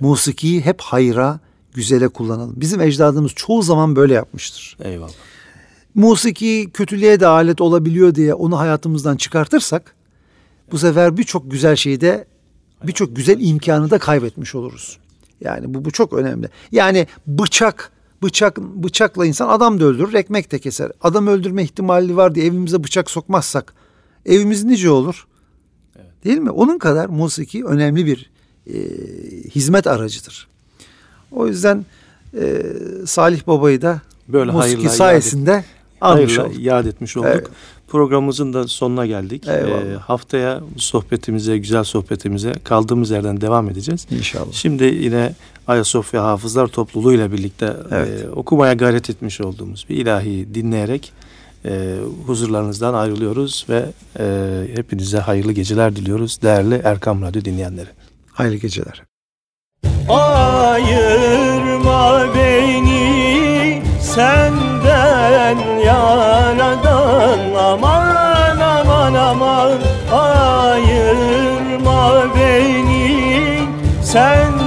[0.00, 1.40] Musikiyi hep hayra,
[1.74, 2.54] güzele kullanalım.
[2.56, 4.76] Bizim ecdadımız çoğu zaman böyle yapmıştır.
[4.84, 5.12] Eyvallah.
[5.94, 9.94] Musiki kötülüğe de alet olabiliyor diye onu hayatımızdan çıkartırsak
[10.72, 12.26] bu sefer birçok güzel şeyi de
[12.82, 14.98] birçok güzel imkanı da kaybetmiş oluruz.
[15.44, 16.48] Yani bu bu çok önemli.
[16.72, 17.90] Yani bıçak
[18.22, 20.90] bıçak bıçakla insan adam da öldürür, ekmek de keser.
[21.02, 23.74] Adam öldürme ihtimali var diye evimize bıçak sokmazsak
[24.26, 25.26] evimiz nice olur?
[26.24, 26.50] Değil mi?
[26.50, 28.30] Onun kadar musiki önemli bir
[28.66, 28.78] e,
[29.50, 30.48] hizmet aracıdır.
[31.32, 31.86] O yüzden
[32.40, 32.62] e,
[33.06, 35.64] Salih Baba'yı da Böyle musiki sayesinde
[36.00, 36.58] almış Hayırla olduk.
[36.60, 37.30] yad etmiş olduk.
[37.32, 37.46] Evet.
[37.92, 39.48] Programımızın da sonuna geldik.
[39.48, 39.84] Eyvallah.
[39.84, 44.06] Ee, haftaya sohbetimize, güzel sohbetimize kaldığımız yerden devam edeceğiz.
[44.10, 44.52] İnşallah.
[44.52, 45.32] Şimdi yine
[45.66, 48.24] Ayasofya Hafızlar Topluluğu ile birlikte Evet.
[48.24, 51.12] e, okumaya gayret etmiş olduğumuz bir ilahi dinleyerek
[51.64, 53.84] e, huzurlarınızdan ayrılıyoruz ve
[54.18, 54.24] e,
[54.74, 57.88] hepinize hayırlı geceler diliyoruz değerli Erkam Radyo dinleyenleri.
[58.32, 59.02] Hayırlı geceler.
[60.08, 61.14] Ayırma
[62.34, 65.56] beni senden
[65.88, 66.91] aman
[69.32, 69.78] aman
[70.12, 71.14] Ayırma
[72.36, 73.58] beni.
[74.02, 74.61] Senden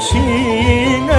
[0.00, 1.09] eşine